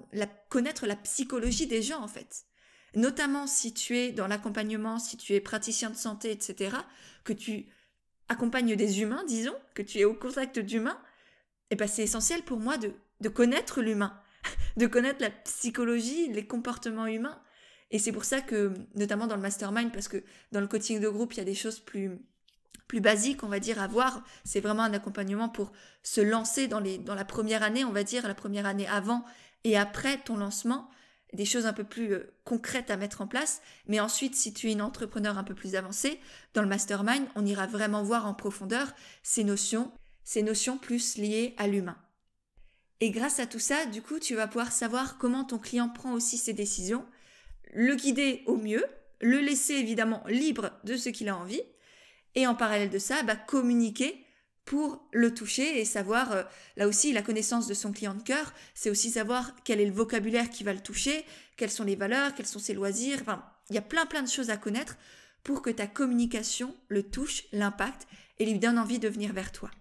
connaître 0.49 0.87
la 0.87 0.97
psychologie 0.97 1.67
des 1.67 1.83
gens 1.83 2.03
en 2.03 2.09
fait. 2.09 2.45
Notamment 2.95 3.47
si 3.47 3.73
tu 3.73 3.97
es 3.97 4.13
dans 4.13 4.27
l'accompagnement, 4.27 4.99
si 4.99 5.17
tu 5.17 5.35
es 5.35 5.41
praticien 5.41 5.91
de 5.91 5.97
santé, 5.97 6.31
etc., 6.31 6.77
que 7.25 7.33
tu 7.33 7.69
accompagnes 8.29 8.77
des 8.77 9.01
humains, 9.01 9.25
disons, 9.27 9.55
que 9.75 9.83
tu 9.83 9.99
es 9.99 10.05
au 10.05 10.15
contact 10.15 10.59
d'humains, 10.59 11.01
eh 11.71 11.77
ben 11.77 11.89
c'est 11.89 12.03
essentiel 12.03 12.43
pour 12.43 12.59
moi 12.59 12.77
de 12.77 13.29
connaître 13.29 13.83
l'humain, 13.83 14.21
de 14.77 14.87
connaître 14.87 15.21
la 15.21 15.31
psychologie, 15.31 16.33
les 16.33 16.47
comportements 16.47 17.07
humains, 17.07 17.41
et 17.93 17.99
c'est 17.99 18.13
pour 18.13 18.25
ça 18.25 18.41
que, 18.41 18.73
notamment 18.95 19.27
dans 19.27 19.37
le 19.37 19.43
mastermind, 19.43 19.93
parce 19.93 20.09
que 20.09 20.25
dans 20.51 20.61
le 20.61 20.67
coaching 20.67 20.99
de 20.99 21.09
groupe, 21.09 21.35
il 21.35 21.39
y 21.39 21.41
a 21.41 21.45
des 21.45 21.55
choses 21.55 21.79
plus, 21.79 22.19
plus 22.89 23.01
basiques, 23.03 23.45
on 23.45 23.49
va 23.49 23.61
dire, 23.61 23.81
à 23.81 23.87
voir. 23.87 24.25
C'est 24.45 24.61
vraiment 24.61 24.83
un 24.83 24.95
accompagnement 24.95 25.51
pour 25.51 25.73
se 26.03 26.23
lancer 26.23 26.69
dans, 26.69 26.81
les, 26.81 26.97
dans 26.97 27.15
la 27.15 27.27
première 27.27 27.63
année, 27.63 27.85
on 27.85 27.93
va 27.93 28.03
dire, 28.03 28.27
la 28.27 28.35
première 28.35 28.65
année 28.65 28.89
avant 28.89 29.25
et 29.65 29.77
après 29.77 30.17
ton 30.19 30.39
lancement. 30.39 30.89
Des 31.35 31.45
choses 31.45 31.67
un 31.67 31.73
peu 31.73 31.85
plus 31.85 32.13
euh, 32.13 32.35
concrètes 32.45 32.91
à 32.91 32.97
mettre 32.97 33.21
en 33.21 33.27
place. 33.27 33.61
Mais 33.87 34.01
ensuite, 34.01 34.35
si 34.35 34.53
tu 34.53 34.69
es 34.69 34.73
une 34.73 34.83
entrepreneur 34.83 35.37
un 35.39 35.45
peu 35.45 35.55
plus 35.55 35.77
avancée, 35.77 36.19
dans 36.55 36.63
le 36.63 36.69
mastermind, 36.69 37.27
on 37.37 37.45
ira 37.45 37.67
vraiment 37.67 38.03
voir 38.03 38.27
en 38.27 38.35
profondeur 38.35 38.93
ces 39.23 39.45
notions, 39.45 39.93
ces 40.25 40.43
notions 40.43 40.79
plus 40.79 41.17
liées 41.17 41.55
à 41.59 41.69
l'humain. 41.69 41.97
Et 43.03 43.11
grâce 43.11 43.41
à 43.41 43.47
tout 43.47 43.59
ça, 43.59 43.85
du 43.87 44.01
coup, 44.01 44.21
tu 44.21 44.37
vas 44.37 44.47
pouvoir 44.47 44.71
savoir 44.71 45.19
comment 45.19 45.43
ton 45.43 45.59
client 45.59 45.89
prend 45.89 46.13
aussi 46.13 46.39
ses 46.39 46.53
décisions, 46.53 47.05
le 47.75 47.97
guider 47.97 48.45
au 48.47 48.57
mieux, 48.57 48.85
le 49.21 49.41
laisser 49.41 49.75
évidemment 49.75 50.23
libre 50.29 50.71
de 50.85 50.97
ce 50.97 51.09
qu'il 51.09 51.29
a 51.29 51.37
envie, 51.37 51.63
et 52.37 52.47
en 52.47 52.55
parallèle 52.55 52.91
de 52.91 53.01
ça, 53.01 53.25
bah, 53.25 53.35
communiquer 53.35 54.25
pour 54.65 55.05
le 55.11 55.35
toucher 55.35 55.81
et 55.81 55.85
savoir, 55.85 56.31
euh, 56.31 56.43
là 56.77 56.87
aussi, 56.87 57.13
la 57.13 57.23
connaissance 57.23 57.67
de 57.67 57.75
son 57.75 57.91
client 57.91 58.15
de 58.15 58.23
cœur, 58.23 58.55
c'est 58.73 58.89
aussi 58.89 59.11
savoir 59.11 59.53
quel 59.65 59.81
est 59.81 59.87
le 59.87 59.93
vocabulaire 59.93 60.49
qui 60.49 60.63
va 60.63 60.73
le 60.73 60.79
toucher, 60.79 61.25
quelles 61.57 61.73
sont 61.73 61.83
les 61.83 61.97
valeurs, 61.97 62.37
quels 62.37 62.47
sont 62.47 62.61
ses 62.61 62.73
loisirs, 62.73 63.19
enfin, 63.23 63.45
il 63.69 63.75
y 63.75 63.79
a 63.79 63.83
plein 63.83 64.07
plein 64.07 64.23
de 64.23 64.29
choses 64.29 64.51
à 64.51 64.57
connaître 64.57 64.97
pour 65.43 65.61
que 65.61 65.71
ta 65.71 65.89
communication 65.89 66.73
le 66.87 67.03
touche, 67.03 67.47
l'impact 67.51 68.07
et 68.39 68.47
lui 68.47 68.61
donne 68.61 68.79
envie 68.79 69.01
de 69.01 69.09
venir 69.09 69.33
vers 69.33 69.51
toi. 69.51 69.73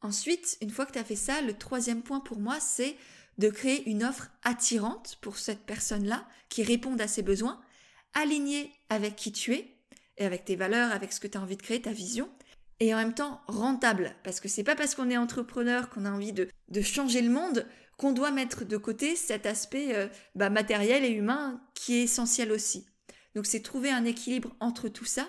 Ensuite, 0.00 0.58
une 0.60 0.70
fois 0.70 0.86
que 0.86 0.92
tu 0.92 0.98
as 0.98 1.04
fait 1.04 1.16
ça, 1.16 1.40
le 1.40 1.54
troisième 1.54 2.02
point 2.02 2.20
pour 2.20 2.38
moi, 2.38 2.60
c'est 2.60 2.96
de 3.38 3.48
créer 3.48 3.88
une 3.88 4.04
offre 4.04 4.30
attirante 4.42 5.18
pour 5.20 5.38
cette 5.38 5.64
personne-là, 5.64 6.26
qui 6.48 6.62
réponde 6.62 7.00
à 7.00 7.08
ses 7.08 7.22
besoins, 7.22 7.60
alignée 8.14 8.72
avec 8.88 9.16
qui 9.16 9.32
tu 9.32 9.54
es, 9.54 9.74
et 10.16 10.24
avec 10.24 10.44
tes 10.44 10.56
valeurs, 10.56 10.92
avec 10.92 11.12
ce 11.12 11.20
que 11.20 11.28
tu 11.28 11.38
as 11.38 11.40
envie 11.40 11.56
de 11.56 11.62
créer, 11.62 11.80
ta 11.80 11.92
vision, 11.92 12.28
et 12.80 12.94
en 12.94 12.98
même 12.98 13.14
temps 13.14 13.40
rentable, 13.46 14.14
parce 14.22 14.40
que 14.40 14.48
c'est 14.48 14.64
pas 14.64 14.76
parce 14.76 14.94
qu'on 14.94 15.10
est 15.10 15.16
entrepreneur 15.16 15.88
qu'on 15.90 16.04
a 16.04 16.10
envie 16.10 16.32
de, 16.32 16.48
changer 16.82 17.22
le 17.22 17.30
monde 17.30 17.66
qu'on 17.96 18.12
doit 18.12 18.30
mettre 18.30 18.64
de 18.64 18.76
côté 18.76 19.16
cet 19.16 19.46
aspect 19.46 19.94
euh, 19.96 20.06
bah, 20.36 20.50
matériel 20.50 21.04
et 21.04 21.10
humain 21.10 21.60
qui 21.74 21.96
est 21.96 22.02
essentiel 22.02 22.52
aussi. 22.52 22.86
Donc 23.34 23.46
c'est 23.46 23.60
trouver 23.60 23.90
un 23.90 24.04
équilibre 24.04 24.54
entre 24.60 24.88
tout 24.88 25.04
ça. 25.04 25.28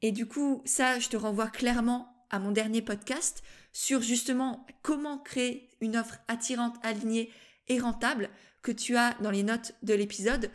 Et 0.00 0.12
du 0.12 0.26
coup, 0.26 0.62
ça, 0.64 1.00
je 1.00 1.08
te 1.08 1.16
renvoie 1.16 1.48
clairement 1.48 2.24
à 2.30 2.38
mon 2.38 2.52
dernier 2.52 2.82
podcast 2.82 3.42
sur 3.78 4.02
justement 4.02 4.66
comment 4.82 5.18
créer 5.18 5.70
une 5.80 5.96
offre 5.96 6.18
attirante, 6.26 6.74
alignée 6.82 7.30
et 7.68 7.78
rentable 7.78 8.28
que 8.60 8.72
tu 8.72 8.96
as 8.96 9.14
dans 9.20 9.30
les 9.30 9.44
notes 9.44 9.76
de 9.84 9.94
l'épisode. 9.94 10.50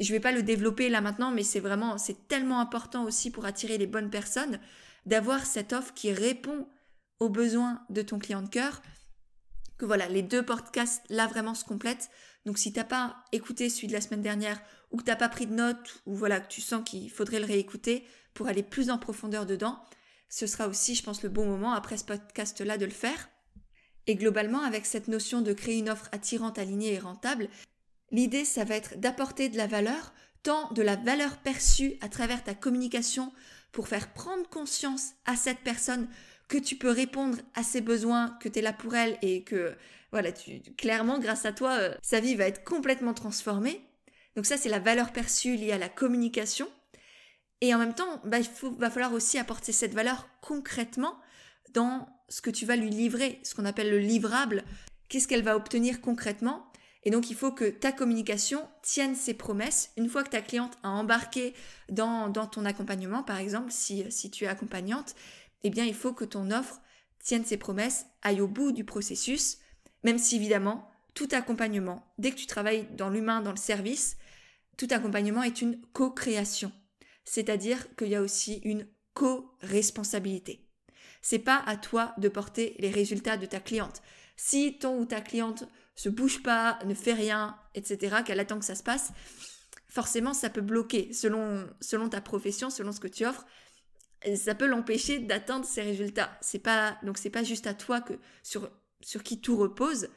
Je 0.00 0.10
ne 0.10 0.16
vais 0.16 0.20
pas 0.20 0.32
le 0.32 0.42
développer 0.42 0.88
là 0.88 1.00
maintenant, 1.00 1.30
mais 1.30 1.44
c'est 1.44 1.60
vraiment, 1.60 1.98
c'est 1.98 2.26
tellement 2.26 2.58
important 2.58 3.04
aussi 3.04 3.30
pour 3.30 3.44
attirer 3.44 3.78
les 3.78 3.86
bonnes 3.86 4.10
personnes 4.10 4.58
d'avoir 5.06 5.46
cette 5.46 5.72
offre 5.72 5.94
qui 5.94 6.12
répond 6.12 6.66
aux 7.20 7.28
besoins 7.28 7.80
de 7.90 8.02
ton 8.02 8.18
client 8.18 8.42
de 8.42 8.48
cœur. 8.48 8.82
Que 9.78 9.86
voilà, 9.86 10.08
les 10.08 10.22
deux 10.22 10.44
podcasts 10.44 11.04
là 11.10 11.28
vraiment 11.28 11.54
se 11.54 11.64
complètent. 11.64 12.10
Donc 12.44 12.58
si 12.58 12.72
t'as 12.72 12.82
pas 12.82 13.22
écouté 13.30 13.70
celui 13.70 13.86
de 13.86 13.92
la 13.92 14.00
semaine 14.00 14.22
dernière 14.22 14.60
ou 14.90 14.96
que 14.96 15.04
t'as 15.04 15.14
pas 15.14 15.28
pris 15.28 15.46
de 15.46 15.54
notes 15.54 16.02
ou 16.06 16.16
voilà 16.16 16.40
que 16.40 16.48
tu 16.48 16.60
sens 16.60 16.82
qu'il 16.84 17.08
faudrait 17.08 17.38
le 17.38 17.46
réécouter 17.46 18.04
pour 18.34 18.48
aller 18.48 18.64
plus 18.64 18.90
en 18.90 18.98
profondeur 18.98 19.46
dedans, 19.46 19.80
ce 20.28 20.46
sera 20.46 20.68
aussi, 20.68 20.94
je 20.94 21.02
pense, 21.02 21.22
le 21.22 21.28
bon 21.28 21.46
moment 21.46 21.72
après 21.72 21.96
ce 21.96 22.04
podcast-là 22.04 22.78
de 22.78 22.84
le 22.84 22.90
faire. 22.90 23.28
Et 24.06 24.14
globalement, 24.14 24.62
avec 24.62 24.86
cette 24.86 25.08
notion 25.08 25.42
de 25.42 25.52
créer 25.52 25.78
une 25.78 25.90
offre 25.90 26.08
attirante, 26.12 26.58
alignée 26.58 26.94
et 26.94 26.98
rentable, 26.98 27.48
l'idée, 28.10 28.44
ça 28.44 28.64
va 28.64 28.74
être 28.76 28.98
d'apporter 28.98 29.48
de 29.48 29.56
la 29.56 29.66
valeur, 29.66 30.12
tant 30.42 30.72
de 30.72 30.82
la 30.82 30.96
valeur 30.96 31.36
perçue 31.38 31.94
à 32.00 32.08
travers 32.08 32.42
ta 32.42 32.54
communication 32.54 33.32
pour 33.72 33.88
faire 33.88 34.12
prendre 34.12 34.48
conscience 34.48 35.12
à 35.26 35.36
cette 35.36 35.60
personne 35.60 36.08
que 36.48 36.56
tu 36.56 36.76
peux 36.76 36.90
répondre 36.90 37.36
à 37.54 37.62
ses 37.62 37.82
besoins, 37.82 38.36
que 38.40 38.48
tu 38.48 38.58
es 38.58 38.62
là 38.62 38.72
pour 38.72 38.94
elle 38.94 39.18
et 39.20 39.44
que, 39.44 39.76
voilà, 40.10 40.32
tu, 40.32 40.62
clairement, 40.78 41.18
grâce 41.18 41.44
à 41.44 41.52
toi, 41.52 41.72
euh, 41.72 41.94
sa 42.00 42.20
vie 42.20 42.34
va 42.34 42.46
être 42.46 42.64
complètement 42.64 43.12
transformée. 43.12 43.82
Donc 44.36 44.46
ça, 44.46 44.56
c'est 44.56 44.70
la 44.70 44.78
valeur 44.78 45.12
perçue 45.12 45.56
liée 45.56 45.72
à 45.72 45.78
la 45.78 45.90
communication. 45.90 46.68
Et 47.60 47.74
en 47.74 47.78
même 47.78 47.94
temps, 47.94 48.20
bah, 48.24 48.38
il 48.38 48.48
va 48.78 48.90
falloir 48.90 49.12
aussi 49.12 49.38
apporter 49.38 49.72
cette 49.72 49.94
valeur 49.94 50.28
concrètement 50.40 51.18
dans 51.72 52.08
ce 52.28 52.40
que 52.40 52.50
tu 52.50 52.66
vas 52.66 52.76
lui 52.76 52.90
livrer, 52.90 53.40
ce 53.42 53.54
qu'on 53.54 53.64
appelle 53.64 53.90
le 53.90 53.98
livrable. 53.98 54.64
Qu'est-ce 55.08 55.26
qu'elle 55.26 55.42
va 55.42 55.56
obtenir 55.56 56.00
concrètement? 56.00 56.70
Et 57.04 57.10
donc, 57.10 57.30
il 57.30 57.36
faut 57.36 57.52
que 57.52 57.70
ta 57.70 57.92
communication 57.92 58.68
tienne 58.82 59.14
ses 59.14 59.34
promesses. 59.34 59.90
Une 59.96 60.08
fois 60.08 60.22
que 60.22 60.30
ta 60.30 60.42
cliente 60.42 60.76
a 60.82 60.90
embarqué 60.90 61.54
dans, 61.88 62.30
ton 62.32 62.64
accompagnement, 62.64 63.22
par 63.22 63.38
exemple, 63.38 63.70
si, 63.70 64.04
si 64.10 64.30
tu 64.30 64.44
es 64.44 64.48
accompagnante, 64.48 65.14
eh 65.62 65.70
bien, 65.70 65.84
il 65.84 65.94
faut 65.94 66.12
que 66.12 66.24
ton 66.24 66.50
offre 66.50 66.80
tienne 67.22 67.44
ses 67.44 67.56
promesses, 67.56 68.06
aille 68.22 68.40
au 68.40 68.48
bout 68.48 68.72
du 68.72 68.84
processus, 68.84 69.58
même 70.04 70.18
si 70.18 70.36
évidemment, 70.36 70.90
tout 71.14 71.28
accompagnement, 71.32 72.04
dès 72.18 72.30
que 72.30 72.36
tu 72.36 72.46
travailles 72.46 72.86
dans 72.92 73.10
l'humain, 73.10 73.40
dans 73.40 73.50
le 73.50 73.56
service, 73.56 74.16
tout 74.76 74.88
accompagnement 74.90 75.42
est 75.42 75.60
une 75.60 75.80
co-création. 75.92 76.72
C'est-à-dire 77.28 77.94
qu'il 77.94 78.08
y 78.08 78.14
a 78.14 78.22
aussi 78.22 78.54
une 78.64 78.88
co-responsabilité. 79.12 80.66
C'est 81.20 81.38
pas 81.38 81.62
à 81.66 81.76
toi 81.76 82.14
de 82.16 82.30
porter 82.30 82.74
les 82.78 82.90
résultats 82.90 83.36
de 83.36 83.44
ta 83.44 83.60
cliente. 83.60 84.00
Si 84.36 84.78
ton 84.78 84.98
ou 84.98 85.04
ta 85.04 85.20
cliente 85.20 85.64
se 85.94 86.08
bouge 86.08 86.42
pas, 86.42 86.78
ne 86.86 86.94
fait 86.94 87.12
rien, 87.12 87.58
etc., 87.74 88.22
qu'elle 88.24 88.40
attend 88.40 88.58
que 88.58 88.64
ça 88.64 88.74
se 88.74 88.82
passe, 88.82 89.12
forcément 89.88 90.32
ça 90.32 90.48
peut 90.48 90.62
bloquer 90.62 91.12
selon, 91.12 91.68
selon 91.82 92.08
ta 92.08 92.22
profession, 92.22 92.70
selon 92.70 92.92
ce 92.92 93.00
que 93.00 93.08
tu 93.08 93.26
offres. 93.26 93.44
ça 94.34 94.54
peut 94.54 94.66
l'empêcher 94.66 95.18
d'atteindre 95.18 95.66
ses 95.66 95.82
résultats. 95.82 96.38
C'est 96.40 96.60
pas 96.60 96.96
donc 97.02 97.18
c'est 97.18 97.28
pas 97.28 97.42
juste 97.42 97.66
à 97.66 97.74
toi 97.74 98.00
que 98.00 98.14
sur 98.42 98.70
sur 99.02 99.22
qui 99.22 99.42
tout 99.42 99.58
repose. 99.58 100.08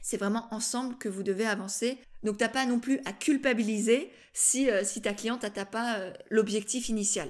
C'est 0.00 0.16
vraiment 0.16 0.48
ensemble 0.54 0.96
que 0.96 1.10
vous 1.10 1.22
devez 1.22 1.44
avancer. 1.44 2.00
Donc 2.22 2.38
t'as 2.38 2.48
pas 2.48 2.66
non 2.66 2.80
plus 2.80 3.00
à 3.04 3.12
culpabiliser 3.12 4.10
si, 4.32 4.70
euh, 4.70 4.82
ta 5.02 5.14
cliente 5.14 5.42
n'atteint 5.42 5.64
pas 5.64 5.98
euh, 5.98 6.12
l'objectif 6.30 6.88
initial. 6.88 7.28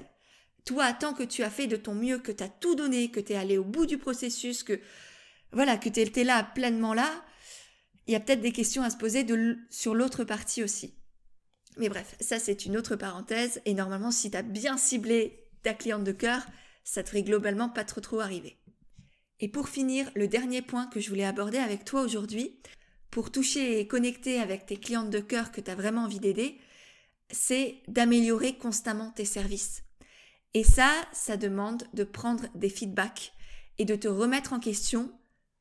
Toi, 0.65 0.93
tant 0.93 1.13
que 1.13 1.23
tu 1.23 1.43
as 1.43 1.49
fait 1.49 1.67
de 1.67 1.75
ton 1.75 1.95
mieux, 1.95 2.19
que 2.19 2.31
tu 2.31 2.43
as 2.43 2.49
tout 2.49 2.75
donné, 2.75 3.09
que 3.09 3.19
tu 3.19 3.33
es 3.33 3.35
allé 3.35 3.57
au 3.57 3.63
bout 3.63 3.85
du 3.85 3.97
processus, 3.97 4.63
que 4.63 4.79
voilà, 5.51 5.77
que 5.77 5.89
tu 5.89 5.99
es 6.01 6.23
là 6.23 6.43
pleinement 6.43 6.93
là, 6.93 7.09
il 8.07 8.13
y 8.13 8.15
a 8.15 8.19
peut-être 8.19 8.41
des 8.41 8.51
questions 8.51 8.83
à 8.83 8.89
se 8.89 8.97
poser 8.97 9.25
sur 9.69 9.95
l'autre 9.95 10.23
partie 10.23 10.63
aussi. 10.63 10.95
Mais 11.77 11.89
bref, 11.89 12.15
ça 12.19 12.37
c'est 12.37 12.65
une 12.65 12.77
autre 12.77 12.95
parenthèse, 12.95 13.61
et 13.65 13.73
normalement 13.73 14.11
si 14.11 14.29
tu 14.29 14.37
as 14.37 14.41
bien 14.41 14.77
ciblé 14.77 15.47
ta 15.63 15.73
cliente 15.73 16.03
de 16.03 16.11
cœur, 16.11 16.45
ça 16.83 17.03
te 17.03 17.09
ferait 17.09 17.23
globalement 17.23 17.69
pas 17.69 17.85
trop 17.85 18.01
trop 18.01 18.19
arriver. 18.19 18.57
Et 19.39 19.47
pour 19.47 19.69
finir, 19.69 20.11
le 20.15 20.27
dernier 20.27 20.61
point 20.61 20.87
que 20.87 20.99
je 20.99 21.09
voulais 21.09 21.25
aborder 21.25 21.57
avec 21.57 21.85
toi 21.85 22.01
aujourd'hui, 22.01 22.59
pour 23.11 23.31
toucher 23.31 23.79
et 23.79 23.87
connecter 23.87 24.39
avec 24.39 24.65
tes 24.65 24.77
clientes 24.77 25.09
de 25.09 25.19
cœur 25.19 25.51
que 25.51 25.61
tu 25.61 25.69
as 25.69 25.75
vraiment 25.75 26.05
envie 26.05 26.19
d'aider, 26.19 26.57
c'est 27.29 27.83
d'améliorer 27.87 28.57
constamment 28.57 29.11
tes 29.11 29.25
services. 29.25 29.83
Et 30.53 30.63
ça, 30.63 30.91
ça 31.13 31.37
demande 31.37 31.83
de 31.93 32.03
prendre 32.03 32.47
des 32.55 32.69
feedbacks 32.69 33.33
et 33.77 33.85
de 33.85 33.95
te 33.95 34.07
remettre 34.07 34.53
en 34.53 34.59
question 34.59 35.11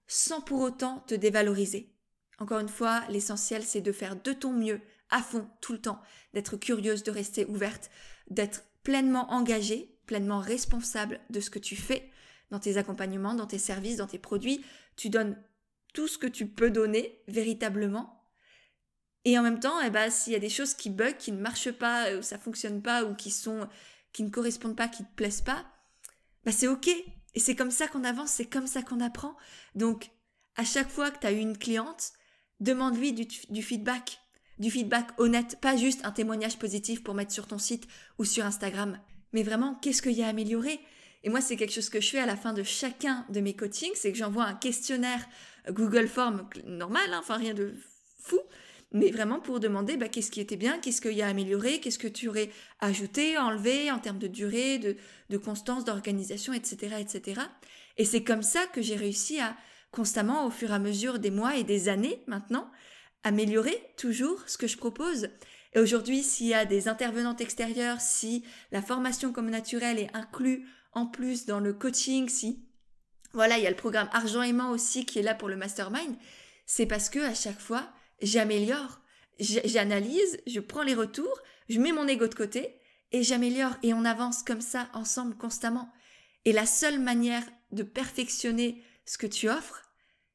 sans 0.06 0.40
pour 0.40 0.60
autant 0.60 1.00
te 1.06 1.14
dévaloriser. 1.14 1.92
Encore 2.38 2.58
une 2.58 2.68
fois, 2.68 3.02
l'essentiel, 3.08 3.62
c'est 3.62 3.80
de 3.80 3.92
faire 3.92 4.16
de 4.16 4.32
ton 4.32 4.52
mieux, 4.52 4.80
à 5.10 5.22
fond, 5.22 5.48
tout 5.60 5.72
le 5.72 5.80
temps, 5.80 6.00
d'être 6.34 6.56
curieuse, 6.56 7.02
de 7.02 7.10
rester 7.10 7.44
ouverte, 7.46 7.90
d'être 8.28 8.64
pleinement 8.82 9.30
engagée, 9.30 9.96
pleinement 10.06 10.40
responsable 10.40 11.20
de 11.30 11.40
ce 11.40 11.50
que 11.50 11.58
tu 11.58 11.76
fais 11.76 12.10
dans 12.50 12.58
tes 12.58 12.76
accompagnements, 12.76 13.34
dans 13.34 13.46
tes 13.46 13.58
services, 13.58 13.96
dans 13.96 14.06
tes 14.06 14.18
produits. 14.18 14.64
Tu 14.96 15.10
donnes 15.10 15.36
tout 15.92 16.08
ce 16.08 16.18
que 16.18 16.26
tu 16.26 16.46
peux 16.46 16.70
donner 16.70 17.22
véritablement. 17.28 18.24
Et 19.24 19.38
en 19.38 19.42
même 19.42 19.60
temps, 19.60 19.80
eh 19.80 19.90
ben, 19.90 20.10
s'il 20.10 20.32
y 20.32 20.36
a 20.36 20.40
des 20.40 20.48
choses 20.48 20.74
qui 20.74 20.90
bug, 20.90 21.16
qui 21.16 21.32
ne 21.32 21.40
marchent 21.40 21.72
pas, 21.72 22.14
ou 22.16 22.22
ça 22.22 22.38
fonctionne 22.38 22.82
pas, 22.82 23.04
ou 23.04 23.14
qui 23.14 23.30
sont, 23.30 23.68
qui 24.12 24.22
ne 24.22 24.30
correspondent 24.30 24.76
pas, 24.76 24.88
qui 24.88 25.04
te 25.04 25.14
plaisent 25.14 25.42
pas, 25.42 25.66
bah 26.44 26.52
c'est 26.52 26.68
ok. 26.68 26.88
Et 26.88 27.40
c'est 27.40 27.54
comme 27.54 27.70
ça 27.70 27.86
qu'on 27.86 28.04
avance, 28.04 28.30
c'est 28.30 28.46
comme 28.46 28.66
ça 28.66 28.82
qu'on 28.82 29.00
apprend. 29.00 29.36
Donc, 29.74 30.10
à 30.56 30.64
chaque 30.64 30.88
fois 30.88 31.10
que 31.10 31.20
tu 31.20 31.26
as 31.26 31.32
une 31.32 31.56
cliente, 31.56 32.12
Demande-lui 32.60 33.14
du, 33.14 33.62
feedback, 33.62 34.20
du 34.58 34.70
feedback 34.70 35.08
honnête, 35.18 35.58
pas 35.62 35.76
juste 35.76 36.04
un 36.04 36.12
témoignage 36.12 36.58
positif 36.58 37.02
pour 37.02 37.14
mettre 37.14 37.32
sur 37.32 37.46
ton 37.46 37.56
site 37.56 37.88
ou 38.18 38.24
sur 38.26 38.44
Instagram, 38.44 39.00
mais 39.32 39.42
vraiment 39.42 39.74
qu'est-ce 39.76 40.02
qu'il 40.02 40.12
y 40.12 40.22
a 40.22 40.26
à 40.26 40.30
améliorer? 40.30 40.78
Et 41.22 41.28
moi, 41.28 41.40
c'est 41.40 41.56
quelque 41.56 41.72
chose 41.72 41.90
que 41.90 42.00
je 42.00 42.10
fais 42.10 42.18
à 42.18 42.26
la 42.26 42.36
fin 42.36 42.52
de 42.52 42.62
chacun 42.62 43.26
de 43.28 43.40
mes 43.40 43.54
coachings, 43.54 43.92
c'est 43.94 44.10
que 44.12 44.18
j'envoie 44.18 44.44
un 44.44 44.54
questionnaire 44.54 45.26
Google 45.68 46.08
Form 46.08 46.48
normal, 46.64 47.12
hein, 47.12 47.18
enfin 47.20 47.36
rien 47.36 47.52
de 47.52 47.74
fou, 48.22 48.40
mais 48.92 49.10
vraiment 49.10 49.38
pour 49.38 49.60
demander 49.60 49.96
bah, 49.96 50.08
qu'est-ce 50.08 50.30
qui 50.30 50.40
était 50.40 50.56
bien, 50.56 50.78
qu'est-ce 50.78 51.00
qu'il 51.00 51.12
y 51.12 51.22
a 51.22 51.26
à 51.26 51.30
améliorer, 51.30 51.80
qu'est-ce 51.80 51.98
que 51.98 52.08
tu 52.08 52.28
aurais 52.28 52.50
ajouté, 52.80 53.38
enlevé 53.38 53.90
en 53.90 53.98
termes 53.98 54.18
de 54.18 54.26
durée, 54.26 54.78
de, 54.78 54.96
de 55.28 55.36
constance, 55.36 55.84
d'organisation, 55.84 56.52
etc., 56.52 56.96
etc. 56.98 57.42
Et 57.98 58.04
c'est 58.04 58.24
comme 58.24 58.42
ça 58.42 58.66
que 58.66 58.82
j'ai 58.82 58.96
réussi 58.96 59.40
à 59.40 59.56
constamment 59.92 60.46
au 60.46 60.50
fur 60.50 60.70
et 60.70 60.74
à 60.74 60.78
mesure 60.78 61.18
des 61.18 61.30
mois 61.30 61.56
et 61.56 61.64
des 61.64 61.88
années 61.88 62.22
maintenant, 62.26 62.70
améliorer 63.24 63.78
toujours 63.96 64.40
ce 64.46 64.56
que 64.56 64.66
je 64.66 64.78
propose. 64.78 65.28
Et 65.74 65.78
aujourd'hui, 65.78 66.22
s'il 66.22 66.46
y 66.46 66.54
a 66.54 66.64
des 66.64 66.88
intervenantes 66.88 67.40
extérieures, 67.40 68.00
si 68.00 68.44
la 68.72 68.82
formation 68.82 69.32
comme 69.32 69.50
naturelle 69.50 69.98
est 69.98 70.14
inclue 70.14 70.66
en 70.92 71.06
plus 71.06 71.46
dans 71.46 71.60
le 71.60 71.72
coaching, 71.72 72.28
si 72.28 72.64
voilà, 73.32 73.58
il 73.58 73.64
y 73.64 73.66
a 73.66 73.70
le 73.70 73.76
programme 73.76 74.08
Argent 74.12 74.42
aimant 74.42 74.70
aussi 74.70 75.06
qui 75.06 75.18
est 75.18 75.22
là 75.22 75.34
pour 75.34 75.48
le 75.48 75.56
mastermind, 75.56 76.16
c'est 76.66 76.86
parce 76.86 77.08
que 77.08 77.20
à 77.20 77.34
chaque 77.34 77.60
fois, 77.60 77.88
j'améliore, 78.22 79.00
j'analyse, 79.38 80.40
je 80.46 80.60
prends 80.60 80.82
les 80.82 80.94
retours, 80.94 81.40
je 81.68 81.78
mets 81.78 81.92
mon 81.92 82.08
ego 82.08 82.26
de 82.26 82.34
côté 82.34 82.76
et 83.12 83.22
j'améliore 83.22 83.76
et 83.82 83.94
on 83.94 84.04
avance 84.04 84.42
comme 84.42 84.60
ça 84.60 84.88
ensemble 84.92 85.36
constamment. 85.36 85.92
Et 86.44 86.52
la 86.52 86.66
seule 86.66 86.98
manière 86.98 87.44
de 87.72 87.82
perfectionner 87.82 88.82
ce 89.04 89.18
que 89.18 89.26
tu 89.26 89.48
offres, 89.48 89.82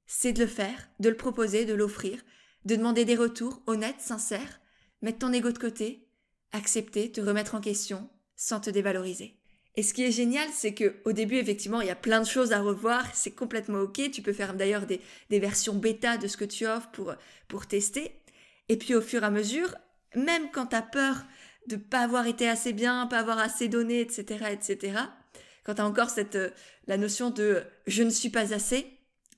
c'est 0.08 0.34
de 0.34 0.44
le 0.44 0.50
faire, 0.50 0.90
de 1.00 1.10
le 1.10 1.18
proposer, 1.18 1.66
de 1.66 1.74
l'offrir, 1.74 2.22
de 2.66 2.76
demander 2.76 3.06
des 3.06 3.16
retours 3.16 3.62
honnêtes, 3.68 4.02
sincères, 4.02 4.60
mettre 5.02 5.20
ton 5.20 5.34
ego 5.34 5.52
de 5.52 5.58
côté, 5.58 6.08
accepter, 6.52 7.12
te 7.12 7.22
remettre 7.22 7.56
en 7.56 7.62
question 7.62 8.10
sans 8.36 8.60
te 8.60 8.70
dévaloriser. 8.70 9.40
Et 9.78 9.84
ce 9.84 9.94
qui 9.94 10.04
est 10.04 10.12
génial, 10.12 10.48
c'est 10.54 10.74
que 10.74 10.96
au 11.04 11.12
début, 11.12 11.36
effectivement, 11.36 11.82
il 11.82 11.88
y 11.88 11.92
a 11.92 11.96
plein 11.96 12.22
de 12.22 12.28
choses 12.28 12.54
à 12.54 12.62
revoir, 12.62 13.14
c'est 13.14 13.32
complètement 13.32 13.80
ok. 13.80 14.10
Tu 14.12 14.22
peux 14.22 14.34
faire 14.34 14.54
d'ailleurs 14.54 14.86
des, 14.86 15.02
versions 15.30 15.76
bêta 15.76 16.18
de 16.18 16.28
ce 16.28 16.38
que 16.38 16.46
tu 16.46 16.66
offres 16.66 16.90
pour, 16.92 17.14
pour 17.48 17.68
tester. 17.68 18.12
Et 18.70 18.78
puis 18.78 18.96
au 18.96 19.02
fur 19.02 19.24
et 19.24 19.26
à 19.26 19.32
mesure, 19.32 19.76
même 20.16 20.50
quand 20.52 20.68
tu 20.68 20.76
as 20.76 20.82
peur 20.82 21.18
de 21.68 21.76
pas 21.76 22.00
avoir 22.00 22.28
été 22.28 22.48
assez 22.48 22.74
bien, 22.74 23.08
pas 23.08 23.20
avoir 23.20 23.40
assez 23.40 23.68
donné, 23.68 24.00
etc., 24.00 24.46
etc., 24.52 25.00
quand 25.64 25.76
tu 25.76 25.82
as 25.82 25.86
encore 25.86 26.12
cette, 26.12 26.36
euh, 26.36 26.52
la 26.88 26.98
notion 26.98 27.32
de 27.32 27.64
je 27.88 28.04
ne 28.04 28.12
suis 28.12 28.30
pas 28.30 28.54
assez, 28.54 28.86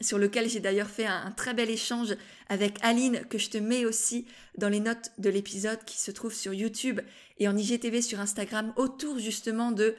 sur 0.02 0.18
lequel 0.18 0.48
j'ai 0.50 0.60
d'ailleurs 0.60 0.90
fait 0.90 1.06
un, 1.06 1.32
très 1.32 1.54
bel 1.54 1.70
échange 1.70 2.16
avec 2.50 2.78
Aline, 2.82 3.26
que 3.30 3.38
je 3.38 3.50
te 3.50 3.58
mets 3.58 3.86
aussi 3.86 4.28
dans 4.58 4.70
les 4.70 4.80
notes 4.80 5.12
de 5.18 5.30
l'épisode 5.30 5.84
qui 5.86 5.98
se 5.98 6.12
trouve 6.12 6.34
sur 6.34 6.54
YouTube 6.54 7.02
et 7.40 7.48
en 7.48 7.58
IGTV 7.58 8.02
sur 8.02 8.20
Instagram, 8.20 8.74
autour 8.76 9.18
justement 9.20 9.72
de 9.72 9.96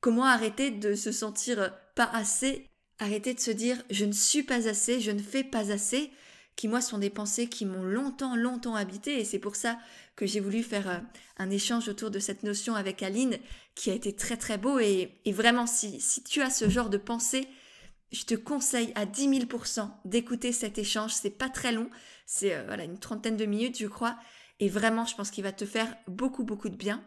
comment 0.00 0.24
arrêter 0.24 0.70
de 0.70 0.94
se 0.94 1.12
sentir 1.12 1.72
pas 1.94 2.10
assez, 2.12 2.66
arrêter 2.98 3.34
de 3.34 3.40
se 3.40 3.50
dire 3.50 3.82
je 3.90 4.04
ne 4.04 4.12
suis 4.12 4.42
pas 4.42 4.68
assez, 4.68 5.00
je 5.00 5.10
ne 5.10 5.22
fais 5.22 5.44
pas 5.44 5.72
assez, 5.72 6.10
qui 6.58 6.66
moi 6.66 6.80
sont 6.80 6.98
des 6.98 7.08
pensées 7.08 7.48
qui 7.48 7.64
m'ont 7.64 7.84
longtemps, 7.84 8.34
longtemps 8.34 8.74
habité 8.74 9.20
et 9.20 9.24
c'est 9.24 9.38
pour 9.38 9.54
ça 9.54 9.78
que 10.16 10.26
j'ai 10.26 10.40
voulu 10.40 10.64
faire 10.64 10.88
euh, 10.88 10.98
un 11.36 11.50
échange 11.50 11.88
autour 11.88 12.10
de 12.10 12.18
cette 12.18 12.42
notion 12.42 12.74
avec 12.74 13.00
Aline 13.04 13.38
qui 13.76 13.90
a 13.90 13.94
été 13.94 14.12
très 14.12 14.36
très 14.36 14.58
beau. 14.58 14.80
Et, 14.80 15.20
vraiment 15.28 15.68
si, 15.68 16.00
si 16.00 16.24
tu 16.24 16.42
as 16.42 16.50
ce 16.50 16.68
genre 16.68 16.90
de 16.90 16.98
pensée, 16.98 17.46
je 18.10 18.24
te 18.24 18.34
conseille 18.34 18.92
à 18.96 19.06
10 19.06 19.46
000% 19.46 19.88
d'écouter 20.04 20.50
cet 20.50 20.78
échange, 20.78 21.12
c'est 21.12 21.30
pas 21.30 21.48
très 21.48 21.70
long, 21.70 21.88
c'est 22.26 22.56
euh, 22.56 22.64
voilà 22.66 22.82
une 22.82 22.98
trentaine 22.98 23.36
de 23.36 23.46
minutes 23.46 23.78
je 23.78 23.86
crois. 23.86 24.18
Et 24.58 24.68
vraiment 24.68 25.04
je 25.04 25.14
pense 25.14 25.30
qu'il 25.30 25.44
va 25.44 25.52
te 25.52 25.64
faire 25.64 25.96
beaucoup 26.08 26.42
beaucoup 26.42 26.70
de 26.70 26.76
bien. 26.76 27.04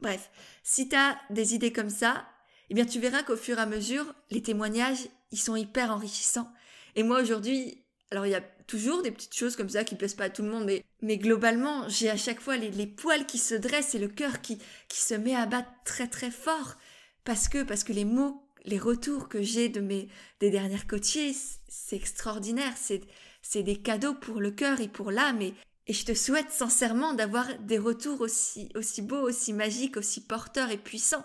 Bref, 0.00 0.30
si 0.62 0.88
tu 0.88 0.96
as 0.96 1.18
des 1.30 1.54
idées 1.54 1.72
comme 1.72 1.90
ça, 1.90 2.26
eh 2.70 2.74
bien 2.74 2.84
tu 2.84 3.00
verras 3.00 3.22
qu'au 3.22 3.36
fur 3.36 3.58
et 3.58 3.62
à 3.62 3.66
mesure, 3.66 4.14
les 4.30 4.42
témoignages, 4.42 5.08
ils 5.32 5.40
sont 5.40 5.56
hyper 5.56 5.90
enrichissants. 5.90 6.50
Et 6.94 7.02
moi 7.02 7.20
aujourd'hui, 7.20 7.82
alors 8.10 8.26
il 8.26 8.30
y 8.30 8.34
a 8.34 8.44
toujours 8.66 9.02
des 9.02 9.10
petites 9.10 9.34
choses 9.34 9.56
comme 9.56 9.68
ça 9.68 9.84
qui 9.84 9.96
plaisent 9.96 10.14
pas 10.14 10.24
à 10.24 10.30
tout 10.30 10.42
le 10.42 10.50
monde, 10.50 10.64
mais, 10.64 10.84
mais 11.02 11.18
globalement, 11.18 11.88
j'ai 11.88 12.10
à 12.10 12.16
chaque 12.16 12.40
fois 12.40 12.56
les, 12.56 12.86
poils 12.86 13.26
qui 13.26 13.38
se 13.38 13.54
dressent 13.54 13.94
et 13.94 13.98
le 13.98 14.08
cœur 14.08 14.40
qui, 14.40 14.58
qui 14.88 15.00
se 15.00 15.14
met 15.14 15.34
à 15.34 15.46
battre 15.46 15.70
très 15.84 16.06
très 16.06 16.30
fort. 16.30 16.76
Parce 17.24 17.48
que, 17.48 17.62
parce 17.62 17.84
que 17.84 17.92
les 17.92 18.04
mots, 18.04 18.42
les 18.64 18.78
retours 18.78 19.28
que 19.28 19.42
j'ai 19.42 19.68
de 19.68 19.80
mes, 19.80 20.08
des 20.40 20.50
dernières 20.50 20.86
coachées, 20.86 21.34
c'est 21.68 21.96
extraordinaire. 21.96 22.72
C'est, 22.76 23.02
c'est 23.42 23.62
des 23.62 23.76
cadeaux 23.76 24.14
pour 24.14 24.40
le 24.40 24.50
cœur 24.50 24.80
et 24.80 24.88
pour 24.88 25.10
l'âme. 25.10 25.42
Et, 25.42 25.54
et 25.88 25.94
je 25.94 26.04
te 26.04 26.12
souhaite 26.12 26.50
sincèrement 26.50 27.14
d'avoir 27.14 27.58
des 27.60 27.78
retours 27.78 28.20
aussi, 28.20 28.68
aussi 28.74 29.00
beaux, 29.00 29.22
aussi 29.22 29.54
magiques, 29.54 29.96
aussi 29.96 30.22
porteurs 30.22 30.70
et 30.70 30.76
puissants. 30.76 31.24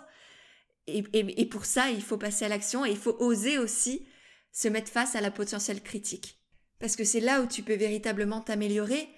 Et, 0.86 1.46
pour 1.46 1.66
ça, 1.66 1.90
il 1.90 2.02
faut 2.02 2.16
passer 2.16 2.46
à 2.46 2.48
l'action 2.48 2.84
et 2.84 2.90
il 2.90 2.96
faut 2.96 3.16
oser 3.18 3.58
aussi 3.58 4.06
se 4.52 4.68
mettre 4.68 4.90
face 4.90 5.14
à 5.14 5.20
la 5.20 5.30
potentielle 5.30 5.82
critique. 5.82 6.38
Parce 6.78 6.96
que 6.96 7.04
c'est 7.04 7.20
là 7.20 7.42
où 7.42 7.46
tu 7.46 7.62
peux 7.62 7.74
véritablement 7.74 8.40
t'améliorer. 8.40 9.08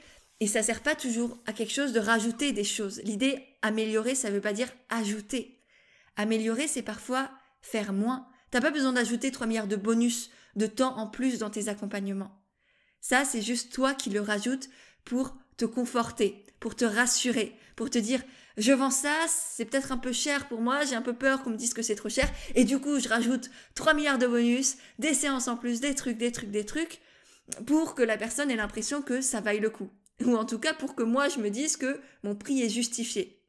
Et 0.41 0.47
ça 0.47 0.63
sert 0.63 0.83
pas 0.83 0.95
toujours 0.95 1.39
à 1.47 1.53
quelque 1.53 1.73
chose 1.73 1.93
de 1.93 2.01
rajouter 2.01 2.53
des 2.53 2.65
choses. 2.65 3.01
L'idée 3.05 3.43
améliorer, 3.63 4.15
ça 4.15 4.31
veut 4.31 4.41
pas 4.41 4.53
dire 4.53 4.73
ajouter. 4.91 5.61
Améliorer, 6.17 6.67
c'est 6.67 6.83
parfois 6.83 7.31
faire 7.63 7.93
moins. 7.93 8.29
T'as 8.51 8.61
pas 8.61 8.71
besoin 8.71 8.93
d'ajouter 8.93 9.31
3 9.31 9.47
milliards 9.47 9.67
de 9.67 9.77
bonus 9.77 10.31
de 10.57 10.67
temps 10.67 10.97
en 10.99 11.07
plus 11.07 11.39
dans 11.39 11.51
tes 11.51 11.69
accompagnements. 11.69 12.43
Ça, 13.01 13.25
c'est 13.25 13.43
juste 13.43 13.73
toi 13.73 13.95
qui 13.95 14.11
le 14.11 14.21
rajoutes 14.21 14.69
pour 15.07 15.35
te 15.57 15.64
conforter, 15.64 16.45
pour 16.61 16.77
te 16.77 16.85
rassurer, 16.85 17.57
pour 17.77 17.88
te 17.88 17.99
dire 17.99 18.23
je 18.59 18.73
vends 18.73 18.90
ça, 18.90 19.14
c'est 19.29 19.66
peut-être 19.66 19.92
un 19.92 19.99
peu 19.99 20.12
cher 20.12 20.49
pour 20.49 20.61
moi, 20.61 20.85
j'ai 20.85 20.95
un 20.95 21.03
peu 21.03 21.12
peur 21.12 21.42
qu'on 21.42 21.51
me 21.51 21.57
dise 21.57 21.75
que 21.75 21.83
c'est 21.83 21.95
trop 21.95 22.09
cher, 22.09 22.31
et 22.55 22.64
du 22.64 22.79
coup 22.79 22.99
je 22.99 23.09
rajoute 23.09 23.51
3 23.75 23.95
milliards 23.95 24.19
de 24.19 24.27
bonus, 24.27 24.77
des 24.99 25.14
séances 25.14 25.49
en 25.49 25.57
plus, 25.57 25.81
des 25.81 25.95
trucs, 25.95 26.16
des 26.16 26.33
trucs, 26.33 26.51
des 26.51 26.64
trucs, 26.64 27.01
pour 27.66 27.95
que 27.95 28.03
la 28.03 28.16
personne 28.16 28.51
ait 28.51 28.57
l'impression 28.57 29.03
que 29.03 29.21
ça 29.21 29.40
vaille 29.40 29.61
le 29.61 29.71
coup. 29.71 29.90
Ou 30.25 30.37
en 30.37 30.47
tout 30.47 30.59
cas 30.59 30.73
pour 30.73 30.95
que 30.95 31.03
moi 31.03 31.29
je 31.29 31.38
me 31.38 31.51
dise 31.51 31.77
que 31.77 32.01
mon 32.23 32.35
prix 32.35 32.62
est 32.62 32.71
justifié. 32.71 33.42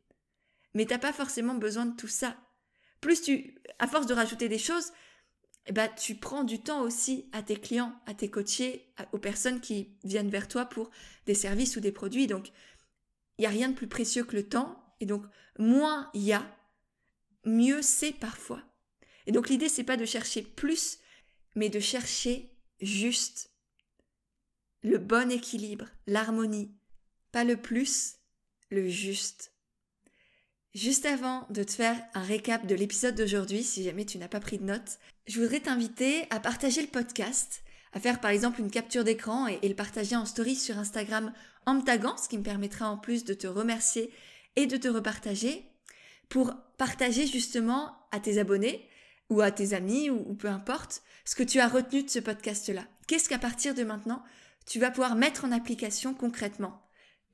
Mais 0.74 0.86
t'as 0.86 0.98
pas 0.98 1.14
forcément 1.14 1.56
besoin 1.56 1.86
de 1.86 1.96
tout 1.96 2.10
ça. 2.10 2.36
Plus 3.00 3.22
tu, 3.22 3.56
à 3.80 3.88
force 3.88 4.08
de 4.08 4.14
rajouter 4.14 4.50
des 4.50 4.60
choses, 4.60 4.92
eh 5.68 5.74
ben, 5.74 5.90
tu 5.98 6.16
prends 6.16 6.44
du 6.44 6.60
temps 6.60 6.82
aussi 6.82 7.30
à 7.34 7.44
tes 7.44 7.58
clients, 7.58 7.94
à 8.06 8.14
tes 8.14 8.30
coachés, 8.30 8.90
aux 9.12 9.18
personnes 9.18 9.60
qui 9.60 9.98
viennent 10.04 10.30
vers 10.30 10.48
toi 10.48 10.66
pour 10.66 10.90
des 11.26 11.34
services 11.34 11.76
ou 11.76 11.82
des 11.82 11.92
produits. 11.92 12.28
Donc, 12.28 12.52
il 13.38 13.42
n'y 13.42 13.48
a 13.48 13.50
rien 13.50 13.70
de 13.70 13.76
plus 13.76 13.88
précieux 13.88 14.24
que 14.24 14.36
le 14.36 14.48
temps. 14.48 14.82
Et 15.02 15.06
donc, 15.06 15.24
moins 15.60 16.10
il 16.14 16.24
y 16.24 16.34
a, 16.34 16.46
mieux 17.44 17.82
c'est 17.82 18.14
parfois. 18.14 18.64
Et 19.26 19.34
donc, 19.34 19.50
l'idée, 19.50 19.68
c'est 19.68 19.84
pas 19.84 19.98
de 19.98 20.06
chercher 20.06 20.42
plus, 20.42 21.00
mais 21.56 21.70
de 21.70 21.82
chercher 21.82 22.56
juste 22.80 23.52
le 24.84 24.98
bon 25.00 25.32
équilibre, 25.32 25.88
l'harmonie. 26.06 26.74
Pas 27.34 27.44
le 27.44 27.58
plus, 27.62 28.16
le 28.70 28.88
juste. 28.88 29.54
Juste 30.78 31.08
avant 31.08 31.48
de 31.50 31.64
te 31.64 31.72
faire 31.72 32.00
un 32.14 32.22
récap 32.22 32.68
de 32.68 32.76
l'épisode 32.76 33.16
d'aujourd'hui, 33.16 33.64
si 33.64 33.84
jamais 33.84 34.06
tu 34.06 34.20
n'as 34.20 34.28
pas 34.28 34.40
pris 34.40 34.60
de 34.60 34.64
notes, 34.64 35.00
je 35.26 35.42
voudrais 35.42 35.60
t'inviter 35.60 36.28
à 36.30 36.40
partager 36.40 36.84
le 36.84 36.88
podcast, 36.88 37.64
à 37.94 38.00
faire 38.00 38.20
par 38.20 38.30
exemple 38.30 38.60
une 38.60 38.70
capture 38.70 39.04
d'écran 39.04 39.48
et, 39.48 39.68
le 39.68 39.74
partager 39.74 40.16
en 40.16 40.28
story 40.28 40.56
sur 40.56 40.78
Instagram 40.78 41.34
en 41.66 41.74
me 41.74 41.82
ce 41.82 42.30
qui 42.30 42.38
me 42.38 42.44
permettra 42.44 42.92
en 42.92 42.98
plus 43.00 43.26
de 43.26 43.34
te 43.34 43.48
remercier 43.48 44.14
et 44.56 44.68
de 44.68 44.78
te 44.78 44.88
repartager 44.88 45.66
pour 46.30 46.54
partager 46.78 47.26
justement 47.26 47.98
à 48.12 48.20
tes 48.20 48.38
abonnés 48.38 48.88
ou 49.32 49.42
à 49.42 49.50
tes 49.50 49.74
amis 49.74 50.12
ou 50.12 50.36
peu 50.36 50.48
importe 50.48 51.02
ce 51.26 51.34
que 51.34 51.42
tu 51.42 51.60
as 51.60 51.70
retenu 51.70 52.04
de 52.04 52.10
ce 52.12 52.20
podcast-là. 52.20 52.84
Qu'est-ce 53.08 53.30
qu'à 53.30 53.40
partir 53.40 53.74
de 53.74 53.84
maintenant, 53.84 54.22
tu 54.68 54.78
vas 54.78 54.92
pouvoir 54.92 55.16
mettre 55.16 55.44
en 55.44 55.52
application 55.52 56.14
concrètement? 56.14 56.87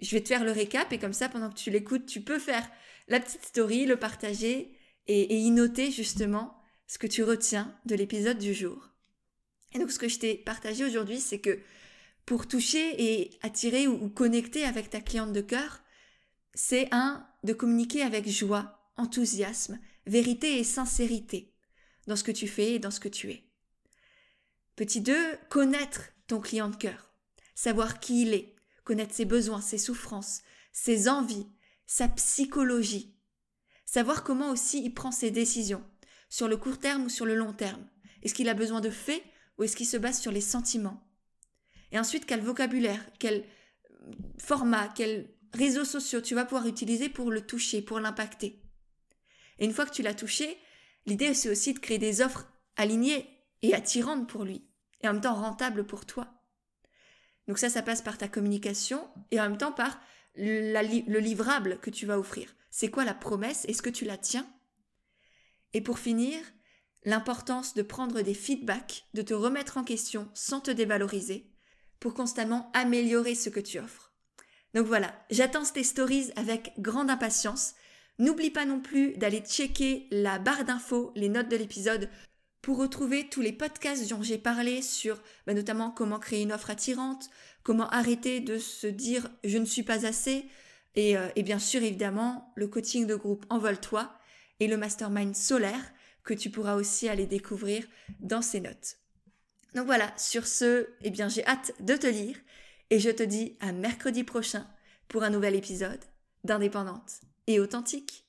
Je 0.04 0.12
vais 0.12 0.22
te 0.22 0.28
faire 0.28 0.44
le 0.44 0.52
récap 0.52 0.92
et 0.92 1.00
comme 1.00 1.14
ça, 1.14 1.30
pendant 1.30 1.50
que 1.50 1.58
tu 1.58 1.72
l'écoutes, 1.72 2.06
tu 2.06 2.22
peux 2.22 2.40
faire 2.40 2.70
la 3.08 3.20
petite 3.20 3.44
story, 3.44 3.86
le 3.86 3.98
partager 3.98 4.78
et, 5.08 5.36
y 5.36 5.50
noter 5.50 5.92
justement 5.92 6.62
ce 6.88 6.98
que 6.98 7.08
tu 7.08 7.24
retiens 7.24 7.74
de 7.86 7.96
l'épisode 7.96 8.38
du 8.38 8.54
jour. 8.54 8.90
Et 9.74 9.80
donc 9.80 9.92
ce 9.92 10.00
que 10.00 10.08
je 10.08 10.20
t'ai 10.20 10.36
partagé 10.36 10.86
aujourd'hui, 10.86 11.20
c'est 11.20 11.40
que 11.40 11.60
pour 12.26 12.48
toucher 12.48 13.02
et 13.02 13.40
attirer 13.42 13.88
ou, 13.88 14.10
connecter 14.10 14.66
avec 14.66 14.90
ta 14.90 15.02
cliente 15.02 15.34
de 15.34 15.42
cœur, 15.42 15.82
c'est 16.54 16.88
un, 16.92 17.26
de 17.44 17.54
communiquer 17.54 18.02
avec 18.04 18.30
joie, 18.30 18.92
enthousiasme, 18.98 19.80
vérité 20.06 20.60
et 20.60 20.64
sincérité 20.64 21.54
dans 22.08 22.16
ce 22.16 22.24
que 22.24 22.32
tu 22.32 22.48
fais 22.48 22.74
et 22.74 22.80
dans 22.80 22.92
ce 22.92 23.00
que 23.00 23.10
tu 23.10 23.32
es. 23.32 23.44
Petit 24.76 25.02
2, 25.02 25.16
connaître 25.50 26.10
ton 26.28 26.40
client 26.40 26.70
de 26.70 26.76
cœur 26.76 27.14
savoir 27.56 28.00
qui 28.00 28.24
il 28.24 28.34
est, 28.34 28.53
connaître 28.84 29.14
ses 29.14 29.26
besoins, 29.26 29.62
ses 29.62 29.78
souffrances, 29.78 30.42
ses 30.72 31.08
envies, 31.08 31.48
sa 31.86 32.08
psychologie, 32.08 33.16
savoir 33.86 34.24
comment 34.24 34.50
aussi 34.50 34.84
il 34.84 34.94
prend 34.94 35.12
ses 35.12 35.32
décisions, 35.32 35.84
sur 36.30 36.48
le 36.48 36.58
court 36.58 36.80
terme 36.80 37.06
ou 37.06 37.10
sur 37.10 37.26
le 37.26 37.36
long 37.36 37.54
terme. 37.54 37.88
Est-ce 38.22 38.34
qu'il 38.34 38.50
a 38.50 38.54
besoin 38.54 38.82
de 38.82 38.90
faits 38.90 39.24
ou 39.58 39.64
est-ce 39.64 39.76
qu'il 39.76 39.86
se 39.86 39.98
base 39.98 40.20
sur 40.20 40.32
les 40.32 40.42
sentiments? 40.42 41.08
Et 41.92 42.00
ensuite, 42.00 42.26
quel 42.26 42.42
vocabulaire, 42.42 43.06
quel 43.20 43.46
format, 44.40 44.88
quels 44.90 45.30
réseaux 45.54 45.86
sociaux 45.86 46.22
tu 46.22 46.34
vas 46.34 46.46
pouvoir 46.46 46.68
utiliser 46.68 47.08
pour 47.08 47.32
le 47.32 47.46
toucher, 47.46 47.82
pour 47.82 48.00
l'impacter? 48.00 48.64
Et 49.60 49.66
une 49.66 49.74
fois 49.74 49.86
que 49.86 49.94
tu 49.94 50.02
l'as 50.02 50.16
touché, 50.16 50.58
l'idée 51.06 51.36
c'est 51.36 51.50
aussi 51.50 51.74
de 51.74 51.80
créer 51.80 52.00
des 52.00 52.22
offres 52.22 52.52
alignées 52.76 53.30
et 53.62 53.76
attirantes 53.76 54.28
pour 54.28 54.44
lui, 54.44 54.68
et 55.02 55.08
en 55.08 55.14
même 55.14 55.22
temps 55.22 55.36
rentables 55.36 55.86
pour 55.86 56.06
toi. 56.08 56.33
Donc 57.48 57.58
ça, 57.58 57.70
ça 57.70 57.82
passe 57.82 58.02
par 58.02 58.18
ta 58.18 58.28
communication 58.28 59.08
et 59.32 59.40
en 59.40 59.44
même 59.44 59.58
temps 59.58 59.72
par 59.72 60.00
le 60.36 61.20
livrable 61.20 61.80
que 61.82 61.90
tu 61.90 62.06
vas 62.06 62.18
offrir. 62.18 62.56
C'est 62.70 62.90
quoi 62.90 63.06
la 63.06 63.14
promesse? 63.14 63.66
Est-ce 63.66 63.82
que 63.82 63.90
tu 63.90 64.06
la 64.06 64.18
tiens? 64.18 64.48
Et 65.74 65.82
pour 65.82 66.00
finir, 66.00 66.40
l'importance 67.04 67.74
de 67.74 67.82
prendre 67.82 68.22
des 68.22 68.34
feedbacks, 68.34 69.06
de 69.14 69.22
te 69.22 69.34
remettre 69.34 69.78
en 69.78 69.84
question 69.84 70.30
sans 70.34 70.60
te 70.60 70.72
dévaloriser, 70.72 71.52
pour 72.00 72.14
constamment 72.14 72.72
améliorer 72.74 73.36
ce 73.36 73.50
que 73.50 73.60
tu 73.60 73.80
offres. 73.80 74.14
Donc 74.74 74.88
voilà, 74.88 75.14
j'attends 75.30 75.64
tes 75.64 75.84
stories 75.84 76.32
avec 76.36 76.74
grande 76.80 77.10
impatience. 77.10 77.74
N'oublie 78.20 78.52
pas 78.52 78.66
non 78.66 78.80
plus 78.80 79.14
d'aller 79.18 79.40
checker 79.42 80.08
la 80.12 80.40
barre 80.40 80.66
d'infos, 80.66 81.12
les 81.16 81.30
notes 81.30 81.50
de 81.50 81.58
l'épisode 81.58 82.10
pour 82.64 82.78
retrouver 82.78 83.28
tous 83.28 83.42
les 83.42 83.52
podcasts 83.52 84.10
dont 84.10 84.24
j'ai 84.24 84.38
parlé 84.38 84.82
sur 84.82 85.22
bah, 85.46 85.54
notamment 85.54 85.92
comment 85.92 86.18
créer 86.18 86.42
une 86.42 86.54
offre 86.54 86.72
attirante, 86.72 87.30
comment 87.62 87.90
arrêter 87.90 88.40
de 88.40 88.58
se 88.58 88.88
dire 88.88 89.30
je 89.44 89.58
ne 89.58 89.66
suis 89.66 89.84
pas 89.84 90.08
assez, 90.08 90.46
et, 90.96 91.18
euh, 91.18 91.28
et 91.36 91.44
bien 91.44 91.60
sûr 91.60 91.84
évidemment 91.84 92.54
le 92.56 92.68
coaching 92.68 93.06
de 93.06 93.16
groupe 93.16 93.46
Envole-toi 93.50 94.12
et 94.62 94.68
le 94.68 94.78
mastermind 94.78 95.36
solaire 95.36 95.94
que 96.24 96.34
tu 96.34 96.50
pourras 96.50 96.76
aussi 96.76 97.10
aller 97.10 97.26
découvrir 97.26 97.86
dans 98.22 98.42
ces 98.42 98.62
notes. 98.62 98.96
Donc 99.76 99.86
voilà, 99.86 100.14
sur 100.18 100.48
ce, 100.48 100.88
eh 101.02 101.10
bien 101.10 101.28
j'ai 101.28 101.46
hâte 101.46 101.74
de 101.82 101.98
te 101.98 102.08
lire 102.08 102.38
et 102.90 103.00
je 103.00 103.10
te 103.10 103.24
dis 103.24 103.58
à 103.60 103.74
mercredi 103.74 104.24
prochain 104.24 104.66
pour 105.10 105.24
un 105.24 105.32
nouvel 105.32 105.56
épisode 105.56 106.00
d'Indépendante 106.46 107.20
et 107.48 107.60
authentique. 107.60 108.23